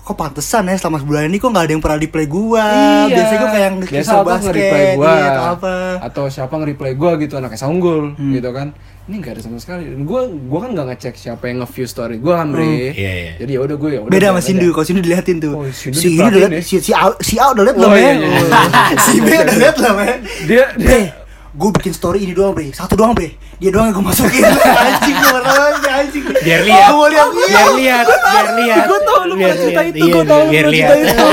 kok 0.06 0.14
pantesan 0.14 0.70
ya 0.70 0.78
selama 0.78 1.02
sebulan 1.02 1.26
ini 1.26 1.36
kok 1.36 1.50
nggak 1.50 1.64
ada 1.66 1.72
yang 1.74 1.82
pernah 1.82 1.98
di 1.98 2.06
play 2.06 2.26
gua. 2.26 2.66
Biasanya 3.10 3.36
gua 3.36 3.50
kayak 3.50 3.64
yang 3.64 3.76
biasa 3.76 3.90
kisah 3.90 4.14
apa 4.16 4.34
nge-reply 4.38 4.84
gua 4.94 5.10
iya, 5.10 5.26
atau 5.26 5.44
apa. 5.50 5.74
atau 5.98 6.24
siapa 6.30 6.54
nge-reply 6.54 6.92
gua 6.94 7.10
gitu 7.18 7.34
anaknya 7.34 7.66
unggul 7.66 8.14
Hmm. 8.14 8.30
gitu 8.32 8.50
kan. 8.50 8.70
Ini 9.06 9.14
nggak 9.16 9.32
ada 9.34 9.40
sama 9.40 9.58
sekali. 9.58 9.82
Dan 9.84 10.02
gua 10.02 10.22
gua 10.26 10.58
kan 10.62 10.70
nggak 10.72 10.86
ngecek 10.88 11.14
siapa 11.16 11.44
yang 11.46 11.58
nge-view 11.58 11.86
story 11.86 12.16
gua 12.16 12.38
kan, 12.38 12.48
Bre. 12.48 12.62
Iya, 12.64 12.90
iya. 12.94 13.32
Jadi 13.36 13.50
ya 13.50 13.60
udah 13.60 13.76
gue 13.76 13.90
ya 13.92 14.00
udah 14.00 14.10
Beda 14.10 14.26
sama 14.30 14.40
Sindu, 14.40 14.66
kalau 14.70 14.86
Sindu 14.86 15.00
diliatin 15.00 15.36
tuh. 15.36 15.52
Oh, 15.52 15.66
Sindu 15.68 15.98
si 15.98 16.08
ini 16.08 16.22
udah 16.22 16.38
liat, 16.40 16.50
ya. 16.52 16.62
si, 16.62 16.74
si, 16.78 16.90
A, 16.90 17.06
si 17.18 17.34
A 17.36 17.44
udah 17.50 17.62
liat 17.66 17.74
Oh, 17.74 17.80
belum 17.82 17.92
iya, 17.92 18.02
ya? 18.02 18.12
iya, 18.14 18.28
iya. 18.30 18.60
si 19.06 19.14
B 19.18 19.28
udah 19.34 19.56
liat 19.58 19.74
belum 19.74 19.96
ya? 19.98 20.14
Dia 20.46 20.64
dia 20.76 20.98
gue 21.56 21.70
bikin 21.72 21.88
story 21.90 22.20
ini 22.20 22.32
doang 22.32 22.52
bre, 22.52 22.68
satu 22.68 22.92
doang 22.94 23.10
bre 23.10 23.32
Dia 23.56 23.72
doang 23.72 23.88
yang 23.88 23.96
gue 23.96 24.04
masukin 24.04 24.44
Anjing 24.84 25.16
gue 25.16 25.30
marah 25.32 25.72
anjing 25.96 26.24
Biar 26.36 26.60
lihat. 26.62 26.86
Gue 26.86 26.94
mau 26.94 27.08
lihat 27.08 27.28
Biar 27.32 27.68
lihat, 27.72 28.04
biar 28.04 28.46
lihat. 28.54 28.84
Gua 28.84 29.00
tahu 29.00 29.20
lu 29.24 29.34
Biar 29.34 29.48
pernah 29.48 29.56
cerita 29.58 29.80
lihat. 29.80 29.90
itu, 29.90 29.96
Iya, 29.98 30.12
gua 30.12 30.24
tahu 30.26 30.36
lu 30.38 30.46
biar 30.46 30.62
pernah 30.62 30.74
lihat. 30.76 30.90
cerita 30.92 31.14
itu. 31.16 31.28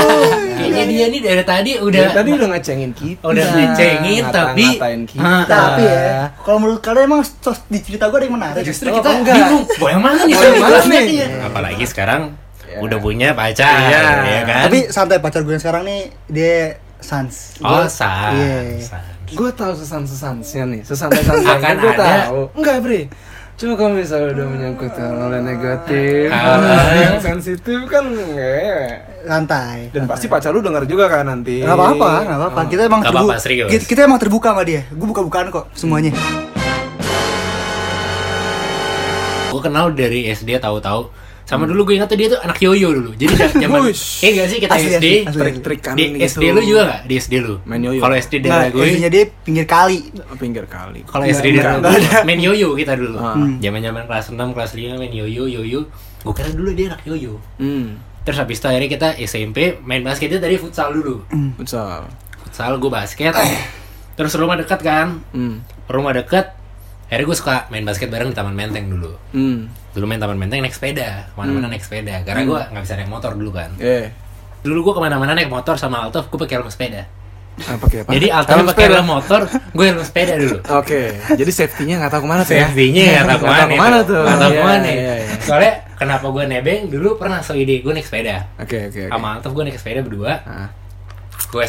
Kayaknya 0.54 0.84
dia 0.86 1.04
nih 1.06 1.20
dari 1.20 1.44
tadi 1.44 1.70
udah 1.76 2.00
dari 2.00 2.12
tadi 2.14 2.28
udah 2.32 2.48
ngecengin 2.48 2.90
kita. 2.94 3.22
udah 3.22 3.44
ngecengin 3.46 4.22
tapi 4.30 4.66
kita. 5.04 5.20
Ah, 5.20 5.42
Tapi 5.44 5.82
ya, 5.84 6.08
kalau 6.40 6.58
menurut 6.58 6.80
kalian 6.80 7.04
emang 7.04 7.20
di 7.68 7.78
cerita 7.78 8.04
gue 8.06 8.16
ada 8.16 8.24
yang 8.24 8.34
menarik 8.34 8.62
Justru 8.64 8.86
Oh, 8.88 8.94
kita 8.96 9.10
enggak. 9.12 9.36
bingung, 9.36 9.64
mau 9.76 9.88
yang 9.90 10.02
mana 10.02 10.20
nih? 10.24 10.34
Yang 10.34 10.56
mana 10.56 10.78
nih? 10.80 11.04
Apalagi 11.44 11.84
sekarang 11.84 12.22
Ya. 12.64 12.80
udah 12.80 12.98
punya 12.98 13.28
pacar, 13.30 13.76
Iya. 13.84 14.02
ya 14.24 14.42
kan? 14.42 14.62
Tapi 14.66 14.78
santai 14.88 15.20
pacar 15.20 15.44
gue 15.44 15.52
yang 15.52 15.60
sekarang 15.60 15.84
nih, 15.84 16.00
dia 16.26 16.56
sans 16.98 17.60
oh, 17.60 17.84
sans. 17.84 18.88
Gue 19.34 19.50
tahu 19.50 19.72
sesan-sesansnya 19.74 20.64
nih, 20.64 20.80
sesantai-santai 20.82 21.52
Akan 21.52 21.74
gue 21.76 21.92
ada. 21.92 22.06
tahu. 22.24 22.40
Enggak, 22.54 22.76
Bre. 22.80 23.02
Cuma 23.54 23.74
kalau 23.74 23.94
misalnya 23.94 24.28
udah 24.32 24.46
menyangkut 24.48 24.92
hal 24.92 25.30
yang 25.32 25.44
negatif, 25.44 26.26
Ah. 26.28 26.58
yang 26.92 27.22
sensitif 27.28 27.80
kan 27.84 28.02
ngewe. 28.04 28.58
Santai. 29.24 29.90
Dan 29.90 30.04
pasti 30.04 30.26
pacar 30.26 30.50
lu 30.50 30.58
denger 30.58 30.84
juga 30.84 31.06
kan 31.06 31.22
nanti. 31.24 31.60
Gak 31.60 31.70
apa-apa, 31.72 32.10
gak 32.24 32.38
apa-apa. 32.40 32.60
Kita 32.66 32.82
emang 32.84 33.00
Nggak 33.00 33.10
terbu- 33.10 33.26
apa-apa, 33.26 33.40
serius. 33.40 33.68
kita, 33.68 33.84
kita 33.86 34.00
emang 34.04 34.18
terbuka 34.18 34.48
sama 34.50 34.62
dia. 34.62 34.82
Gue 34.88 35.06
buka-bukaan 35.06 35.46
kok 35.50 35.66
semuanya. 35.72 36.10
gue 39.46 39.62
kenal 39.62 39.86
dari 39.92 40.26
SD 40.28 40.58
tahu-tahu 40.58 41.14
sama 41.44 41.64
dulu 41.64 41.84
gue 41.84 41.94
ingat 41.94 42.08
tuh 42.08 42.16
dia 42.16 42.26
tuh 42.26 42.40
anak 42.40 42.56
yoyo 42.56 42.88
dulu 42.90 43.10
jadi 43.12 43.36
zaman 43.62 43.84
eh 43.92 44.30
gak 44.32 44.46
sih 44.46 44.58
kita 44.58 44.72
Asli, 44.72 44.88
SD 44.90 45.06
asli. 45.24 45.38
Trik-trikan 45.38 45.92
di 45.92 46.04
gitu. 46.10 46.24
SD 46.32 46.44
lu 46.50 46.60
juga 46.62 46.82
gak 46.86 47.00
di 47.04 47.14
SD 47.16 47.34
lu 47.38 47.54
Main 47.62 47.82
yoyo. 47.82 48.00
kalau 48.00 48.14
SD 48.14 48.34
Nah, 48.38 48.42
daerah 48.42 48.68
gue 48.70 48.84
SD-nya 48.86 49.08
dia 49.08 49.24
pinggir 49.38 49.66
kali. 49.66 49.98
pinggir 50.34 50.64
kali. 50.64 51.00
kalau 51.02 51.22
SD 51.22 51.46
daerah 51.52 51.78
nggak 51.78 51.84
gue 51.86 52.00
ada. 52.02 52.18
main 52.24 52.40
yoyo 52.40 52.68
kita 52.72 52.92
dulu 52.94 53.16
Ah. 53.16 53.36
zaman 53.54 53.80
zaman 53.80 54.02
kelas 54.04 54.26
6 54.30 54.40
kelas 54.50 54.70
5 54.72 54.96
main 54.96 55.12
yoyo 55.12 55.44
yoyo 55.44 55.80
gue 56.18 56.32
kira 56.32 56.48
dulu 56.50 56.70
dia 56.70 56.86
anak 56.88 57.04
yoyo 57.04 57.36
Hmm. 57.56 58.00
terus 58.20 58.36
habis 58.36 58.56
itu 58.56 58.64
akhirnya 58.64 58.88
kita 58.90 59.08
SMP 59.20 59.56
main 59.78 60.00
basketnya 60.00 60.38
dari 60.38 60.56
futsal 60.56 60.90
dulu 60.90 61.28
Futsal. 61.54 62.08
futsal 62.40 62.72
gue 62.74 62.88
basket 62.88 63.36
terus 64.14 64.32
rumah 64.34 64.56
dekat 64.56 64.80
kan 64.80 65.20
Hmm. 65.30 65.60
rumah 65.86 66.10
dekat 66.10 66.56
akhirnya 67.14 67.26
gue 67.26 67.38
suka 67.38 67.54
main 67.68 67.80
basket 67.80 68.08
bareng 68.08 68.28
di 68.28 68.34
taman 68.34 68.50
menteng 68.52 68.84
dulu 68.84 69.14
Hmm. 69.30 69.70
dulu 69.90 70.04
main 70.04 70.18
taman 70.18 70.34
menteng 70.34 70.58
naik 70.58 70.72
sepeda 70.72 71.24
ke 71.24 71.34
mana-mana 71.34 71.66
naik 71.68 71.80
sepeda 71.80 72.20
karena 72.22 72.42
gue 72.42 72.60
nggak 72.68 72.82
bisa 72.82 72.94
naik 72.94 73.06
motor 73.06 73.30
dulu 73.32 73.50
kan 73.52 73.70
Eh. 73.78 74.10
dulu 74.60 74.82
gue 74.82 74.92
ke 74.92 75.00
mana-mana 75.00 75.32
naik 75.32 75.46
motor 75.46 75.74
sama 75.74 76.02
Alto 76.02 76.20
gue 76.20 76.34
pakai 76.36 76.58
helm 76.58 76.66
sepeda 76.66 77.06
Ah, 77.54 77.78
pakai 77.78 78.02
apa? 78.02 78.10
jadi 78.10 78.26
Alto 78.28 78.50
pakai 78.66 78.84
helm 78.90 79.06
motor 79.06 79.40
gue 79.46 79.84
helm 79.84 80.02
sepeda 80.02 80.34
dulu 80.34 80.58
Oke, 80.82 81.02
jadi 81.30 81.50
safety-nya 81.54 81.94
nggak 81.96 82.10
tahu 82.10 82.22
ke 82.22 82.28
mana 82.28 82.42
tuh 82.42 82.50
ya? 82.52 82.66
safety-nya 82.66 83.06
nggak 83.22 83.38
tahu 83.38 83.38
Nggak 83.38 83.38
ke 83.38 83.46
mana 83.46 83.62
tahu 83.62 83.70
ke 83.70 83.78
mana 83.78 83.98
tuh. 84.02 84.22
nggak 84.24 84.34
tahu 84.36 84.50
Iya, 84.50 84.58
ke 84.58 84.66
mana 84.66 84.88
iya, 84.88 85.12
iya. 85.14 85.34
soalnya 85.38 85.72
kenapa 85.94 86.26
gue 86.28 86.44
nebeng 86.44 86.80
dulu 86.90 87.08
pernah 87.14 87.38
so 87.38 87.54
ide 87.54 87.78
gue 87.78 87.92
naik 87.94 88.02
sepeda 88.04 88.50
Oke, 88.58 88.90
oke, 88.90 89.00
oke. 89.00 89.02
sama 89.08 89.28
Alto 89.32 89.48
gue 89.48 89.62
naik 89.62 89.78
sepeda 89.78 90.02
berdua 90.02 90.32
Ah. 90.42 90.68
gue 91.46 91.64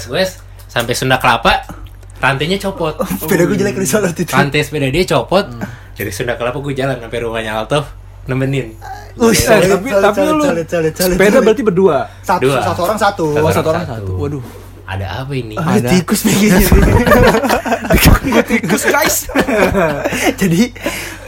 sampai 0.66 0.92
Sunda 0.92 1.16
Kelapa 1.16 1.85
rantainya 2.18 2.58
copot 2.60 2.96
Sepeda 3.16 3.44
gue 3.44 3.56
jelek 3.56 3.76
di 3.76 3.86
waktu 3.86 4.22
itu. 4.22 4.32
rantai 4.32 4.62
sepeda 4.62 4.88
dia 4.88 5.04
copot 5.06 5.46
dari 5.92 6.12
Sunda 6.12 6.36
Kelapa 6.36 6.58
gue 6.58 6.74
jalan 6.74 6.98
sampai 6.98 7.20
rumahnya 7.20 7.52
Alto 7.56 7.84
nemenin 8.26 8.74
Ush, 9.16 9.48
Eh, 9.48 9.64
tapi 9.66 9.90
tapi 9.90 10.20
lu 10.28 10.44
sepeda 10.92 11.40
berarti 11.40 11.64
berdua. 11.64 12.04
satu, 12.20 12.42
Dua. 12.46 12.60
satu 12.60 12.82
orang 12.84 13.00
satu. 13.00 13.26
Satu 13.30 13.38
Oh, 13.38 13.42
orang 13.42 13.56
satu 13.56 13.70
orang 13.70 13.86
satu. 13.86 14.04
satu. 14.04 14.14
Waduh. 14.18 14.44
ada 14.86 15.06
apa 15.18 15.34
ini 15.34 15.56
Ah, 15.56 15.76
Ada. 15.76 15.90
tikus 15.90 16.22
begini. 16.22 16.62
Tikus 18.46 18.84
guys. 18.86 19.26
Jadi 20.42 20.62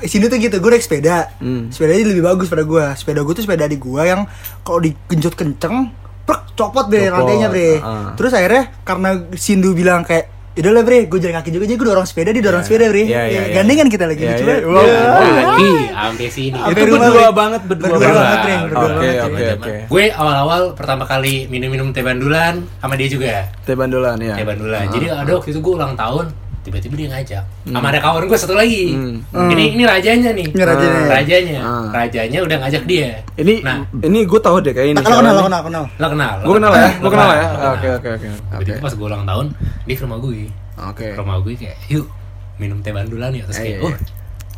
sini 0.03 0.25
tuh 0.25 0.37
gitu, 0.37 0.55
gue 0.55 0.69
naik 0.69 0.83
sepeda. 0.83 1.31
Hmm. 1.37 1.69
Sepedanya 1.69 2.05
lebih 2.07 2.21
bagus 2.23 2.47
pada 2.47 2.61
gue. 2.61 2.85
Sepeda 2.93 3.21
gue 3.21 3.33
tuh 3.33 3.41
sepeda 3.41 3.65
adik 3.65 3.79
gue 3.79 4.01
yang 4.03 4.29
kalau 4.61 4.77
digenjot 4.79 5.33
kenceng, 5.33 5.89
prek 6.21 6.53
copot 6.53 6.85
Copot, 6.85 7.09
rantainya 7.09 7.47
bre. 7.47 7.79
ah. 7.79 8.13
Terus 8.13 8.31
akhirnya 8.31 8.69
karena 8.83 9.09
Sindu 9.33 9.71
bilang 9.71 10.03
kayak 10.03 10.29
Udah 10.57 10.71
lah 10.71 10.81
bre, 10.81 11.05
gue 11.05 11.19
jalan 11.19 11.35
kaki 11.35 11.49
juga 11.49 11.63
jadi 11.63 11.77
gue 11.77 11.87
dorong 11.87 12.03
sepeda, 12.03 12.29
dia 12.29 12.41
dorong 12.41 12.61
sepeda 12.61 12.85
bre 12.87 13.03
Iya, 13.03 13.21
iya, 13.21 13.21
Ya, 13.27 13.41
iya. 13.43 13.55
Gandengan 13.55 13.87
kita 13.87 14.05
lagi, 14.05 14.23
Iya, 14.23 14.35
coba 14.35 14.51
iya. 14.51 14.61
Wow. 14.63 14.73
Wow. 14.73 15.31
lagi 15.31 15.71
sampai 15.87 16.27
sini 16.27 16.57
Itu 16.57 16.81
rumah, 16.83 16.97
berdua 17.05 17.13
Bre. 17.23 17.35
banget, 17.35 17.61
berdua 17.63 17.87
Berdua 17.87 17.99
banget. 17.99 18.17
banget, 18.17 18.39
Bre, 18.39 18.55
berdua 18.63 18.81
Oke, 18.81 18.89
banget, 18.89 19.15
oke, 19.19 19.29
Bre. 19.31 19.53
oke. 19.53 19.73
gue 19.87 20.03
awal-awal 20.11 20.61
pertama 20.73 21.03
kali 21.03 21.33
minum-minum 21.47 21.87
teh 21.89 22.01
bandulan 22.01 22.53
sama 22.75 22.93
dia 22.93 23.07
juga 23.07 23.33
Teh 23.61 23.73
bandulan 23.73 24.17
ya. 24.17 24.33
teh 24.33 24.43
bandulan 24.43 24.85
jadi 24.89 25.05
ada 25.15 25.31
waktu 25.31 25.49
itu 25.49 25.59
gue 25.59 25.73
ulang 25.73 25.93
tahun 25.93 26.25
tiba-tiba 26.67 26.93
dia 26.99 27.07
ngajak. 27.15 27.43
Sama 27.63 27.87
ada 27.87 27.99
kawan 28.03 28.27
gue 28.27 28.35
satu 28.37 28.55
lagi. 28.59 28.91
Hmm. 28.91 29.47
ini 29.55 29.79
ini 29.79 29.83
rajanya 29.87 30.35
nih. 30.35 30.47
Ini 30.51 30.63
rajanya. 30.67 30.99
rajanya. 31.07 31.59
Ah. 31.63 31.87
rajanya 31.95 32.39
udah 32.43 32.57
ngajak 32.59 32.83
dia. 32.83 33.23
Ini 33.39 33.63
nah. 33.63 33.87
ini 34.03 34.27
gue 34.27 34.39
tahu 34.43 34.59
deh 34.59 34.75
kayak 34.75 34.91
ini. 34.91 34.99
Kenal, 34.99 35.23
lo 35.23 35.47
kenal, 35.47 35.61
kenal 35.63 35.85
lo 35.87 36.07
kenal? 36.11 36.33
Gue 36.43 36.55
kenal 36.59 36.71
ya, 36.75 36.89
gue 36.99 37.11
kenal 37.11 37.29
ya. 37.31 37.47
lo 37.47 37.67
Oke, 37.77 37.87
oke, 37.95 38.09
oke. 38.19 38.27
Oke. 38.27 38.59
tiba-tiba 38.67 38.83
pas 38.83 38.93
gue 38.99 39.07
ulang 39.07 39.23
tahun 39.23 39.45
dia 39.87 39.95
ke 39.95 40.03
rumah 40.03 40.19
gue 40.19 40.39
Oke. 40.77 41.07
ke 41.15 41.19
rumah 41.19 41.37
gue 41.39 41.53
kayak 41.55 41.77
yuk 41.87 42.07
minum 42.59 42.83
teh 42.83 42.91
bandulan 42.91 43.31
yuk. 43.31 43.47
Terus 43.47 43.57
Eh, 43.57 43.63
kayak 43.63 43.79
iya, 43.79 43.85
oh 43.87 43.91
iya. 43.95 43.99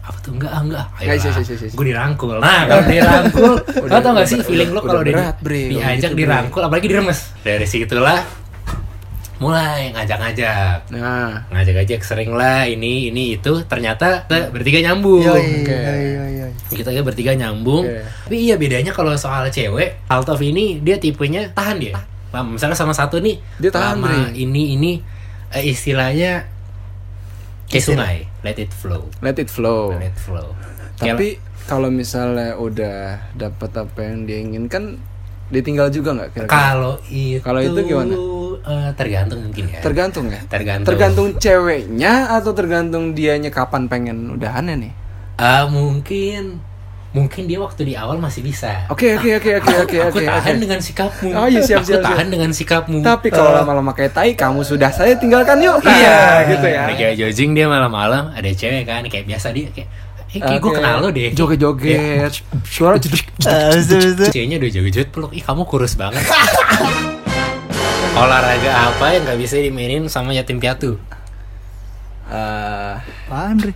apa 0.09 0.17
tuh? 0.25 0.31
Enggak 0.33 0.51
ah, 0.51 0.61
enggak. 0.65 0.85
Nggak, 0.89 1.05
ayo 1.05 1.21
iya, 1.21 1.31
iya. 1.53 1.69
gue 1.69 1.85
dirangkul. 1.85 2.35
Nah 2.41 2.59
kalau 2.65 2.83
dirangkul 2.89 3.53
lo 3.93 3.97
tau 4.01 4.11
gak 4.17 4.27
sih 4.27 4.39
feeling 4.41 4.71
lo 4.73 4.81
kalau 4.81 5.01
diajak 5.05 5.37
gitu, 6.09 6.17
dirangkul 6.17 6.61
apalagi 6.65 6.87
diremes. 6.89 7.19
Dari 7.45 7.67
situlah 7.69 8.38
mulai 9.39 9.89
ngajak-ngajak 9.91 10.91
Nah, 10.91 11.47
ngajak-ngajak 11.47 11.99
sering 12.01 12.31
lah 12.31 12.63
ini 12.63 13.07
ini 13.07 13.33
itu 13.33 13.63
ternyata 13.63 14.23
kita 14.23 14.51
bertiga 14.51 14.79
nyambung 14.83 15.23
Yoi, 15.23 15.63
Oke. 15.63 15.71
yoi, 15.71 16.07
yoi, 16.11 16.31
yoi. 16.37 16.51
kita 16.69 16.89
kayak 16.89 17.05
bertiga 17.05 17.31
nyambung 17.33 17.83
Oke. 17.83 18.03
tapi 18.25 18.35
iya 18.37 18.55
bedanya 18.55 18.91
kalau 18.91 19.15
soal 19.15 19.47
cewek 19.47 20.03
Altov 20.05 20.39
ini 20.39 20.79
dia 20.79 20.95
tipenya 20.95 21.47
tahan 21.49 21.79
dia 21.79 21.95
Paham? 22.29 22.55
misalnya 22.55 22.75
sama 22.75 22.91
satu 22.91 23.17
nih 23.17 23.39
Dia 23.57 23.71
tahan, 23.71 23.97
lama 23.97 24.29
Bre. 24.29 24.37
ini 24.37 24.75
ini 24.75 24.91
eh, 25.49 25.65
istilahnya 25.65 26.45
kayak 27.65 27.83
sungai 27.83 28.17
let 28.41 28.57
it 28.57 28.69
flow 28.69 29.07
let 29.19 29.35
it 29.35 29.47
flow. 29.47 29.93
let 29.93 30.03
it 30.05 30.17
flow 30.17 30.51
Tapi 30.95 31.39
kalau 31.63 31.87
misalnya 31.87 32.53
udah 32.53 33.31
dapat 33.31 33.71
apa 33.71 33.99
yang 34.01 34.25
dia 34.25 34.41
inginkan, 34.41 34.97
ditinggal 35.47 35.87
juga 35.87 36.11
nggak 36.11 36.29
kira-kira? 36.33 36.49
kalau 36.51 36.97
itu 37.05 37.39
Kalau 37.39 37.61
itu 37.61 37.79
gimana? 37.83 38.13
Eh, 38.65 38.91
tergantung 38.95 39.39
mungkin 39.45 39.65
ya 39.69 39.79
Tergantung 39.79 40.25
ya. 40.27 40.41
tergantung 40.47 40.87
Tergantung 40.89 41.27
ceweknya 41.37 42.33
atau 42.33 42.51
tergantung 42.51 43.03
dianya 43.13 43.49
kapan 43.49 43.87
pengen 43.87 44.33
udahannya 44.33 44.75
nih. 44.87 44.93
Ah, 45.39 45.67
mungkin 45.71 46.59
mungkin 47.09 47.49
dia 47.49 47.57
waktu 47.57 47.89
di 47.89 47.97
awal 47.97 48.21
masih 48.21 48.45
bisa 48.45 48.85
Oke 48.85 49.17
oke 49.17 49.41
oke 49.41 49.49
oke 49.57 49.73
oke 49.81 49.97
aku 49.97 50.21
oke. 50.21 50.29
tahan 50.29 50.53
oke. 50.53 50.61
dengan 50.61 50.77
sikapmu. 50.77 51.29
Oh, 51.33 51.49
iya, 51.49 51.61
siap, 51.65 51.81
aku 51.81 51.89
siap, 51.97 52.05
tahan 52.05 52.25
siap. 52.29 52.33
dengan 52.37 52.51
sikapmu. 52.53 52.97
Tapi 53.01 53.27
kalau 53.33 53.49
lama-lama 53.49 53.97
kayak 53.97 54.13
tai, 54.13 54.31
kamu 54.37 54.61
sudah 54.61 54.93
saya 54.93 55.17
tinggalkan 55.17 55.57
yuk. 55.57 55.81
iya, 55.89 56.45
gitu 56.45 56.67
ya. 56.69 56.85
Lagi 56.85 57.17
jojing 57.17 57.57
dia 57.57 57.65
malam-malam 57.65 58.29
ada 58.29 58.45
cewek 58.45 58.85
kan 58.85 59.01
kayak 59.09 59.25
biasa 59.25 59.49
dia 59.49 59.73
kayak 59.73 59.89
eh 60.29 60.37
kayak 60.37 60.61
gue 60.61 60.69
Oke. 60.69 60.77
kenal 60.77 60.95
lo 61.01 61.09
deh. 61.09 61.33
Joget-joget. 61.33 62.29
Suara. 62.61 63.01
Eh, 63.01 63.01
betul, 63.01 64.13
betul. 64.13 64.29
Ceweknya 64.29 64.61
udah 64.61 64.69
joget-joget 64.69 65.09
peluk. 65.09 65.31
Ih 65.33 65.41
kamu 65.41 65.65
kurus 65.65 65.97
banget. 65.97 66.21
Olahraga 68.19 68.71
apa 68.91 69.05
yang 69.09 69.23
nggak 69.23 69.39
bisa 69.39 69.55
dimainin 69.57 70.03
sama 70.05 70.35
yatim 70.35 70.59
piatu? 70.59 70.99
Eh, 72.27 72.93
Apaan 73.25 73.57
bre? 73.57 73.73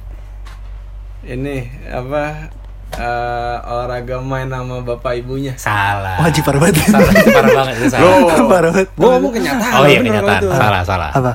ini 1.24 1.64
apa 1.88 2.52
eh, 2.94 3.58
olahraga 3.64 4.20
main 4.20 4.46
sama 4.46 4.84
bapak 4.84 5.18
ibunya. 5.18 5.56
Salah. 5.56 6.20
Wajib 6.20 6.44
parah 6.44 6.60
banget 6.60 6.84
Salah, 6.84 7.08
parah 7.32 7.52
banget 7.56 7.74
itu 7.80 7.88
salah. 7.90 8.12
Parah 8.52 8.70
banget 8.70 8.88
Gue 8.94 9.08
ngomong 9.10 9.32
kenyataan. 9.32 9.74
Oh 9.74 9.86
iya 9.88 10.00
bener 10.00 10.12
kenyataan. 10.20 10.42
itu. 10.44 10.48
Salah, 10.52 10.82
salah. 10.84 11.10
Apa? 11.16 11.32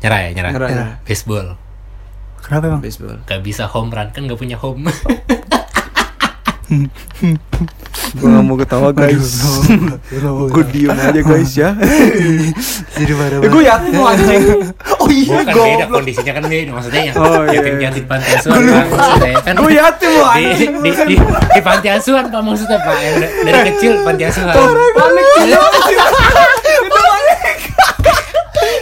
Nyerah 0.00 0.18
ya. 0.22 0.28
Nyerah, 0.32 0.50
nyerah. 0.54 0.88
Baseball. 1.02 1.46
Kenapa 2.40 2.64
emang? 2.70 2.80
Baseball. 2.80 3.18
Gak 3.26 3.42
bisa 3.42 3.66
home 3.66 3.90
run 3.90 4.08
kan 4.14 4.22
gak 4.24 4.38
punya 4.38 4.56
home. 4.56 4.86
Gue 6.70 8.26
gak 8.26 8.42
mau 8.42 8.54
ketawa 8.54 8.90
guys. 8.90 9.42
Gue 10.48 10.64
diem 10.72 10.88
aja 10.88 11.10
guys 11.20 11.52
ya. 11.52 11.74
Jadi 12.96 13.12
parah 13.12 13.38
Eh, 13.38 13.48
gue 13.48 13.62
yakin 13.64 13.90
lo 13.92 14.04
anjing. 14.04 14.44
Oh 14.96 15.08
iya, 15.08 15.34
Bukan 15.36 15.46
beda 15.46 15.54
goblok 15.82 15.90
kondisinya 15.96 16.32
kan 16.32 16.42
beda 16.44 16.70
maksudnya 16.70 17.00
yang 17.02 17.14
Oh, 17.16 17.42
iya, 17.44 17.58
yatim 17.58 17.74
iya. 17.74 17.88
yatim 17.88 18.04
panti 18.06 18.30
asuhan 18.32 18.60
Pak, 18.60 18.86
maksudnya 18.88 19.34
kan 19.40 19.54
Gue 19.56 19.72
yakin 19.72 20.08
lo 20.08 20.22
di, 20.30 20.42
anjing. 20.46 20.72
di, 20.78 20.90
di, 20.90 21.16
di 21.50 21.60
panti 21.60 21.88
asuhan 21.88 22.24
pak 22.26 22.40
maksudnya 22.40 22.78
pak 22.78 22.94
dari 23.40 23.60
kecil 23.68 23.92
panti 24.02 24.22
asuhan 24.24 24.54
Panik. 24.54 25.26
Itu 25.40 25.58
panik. 25.58 26.06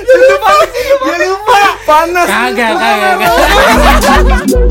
Itu 0.05 0.37
panik. 0.38 0.70
Ya 0.98 1.14
lupa 1.18 1.61
Panas. 1.83 2.27
kagak 2.29 2.72
kagak 2.74 3.14
kagak 3.16 4.67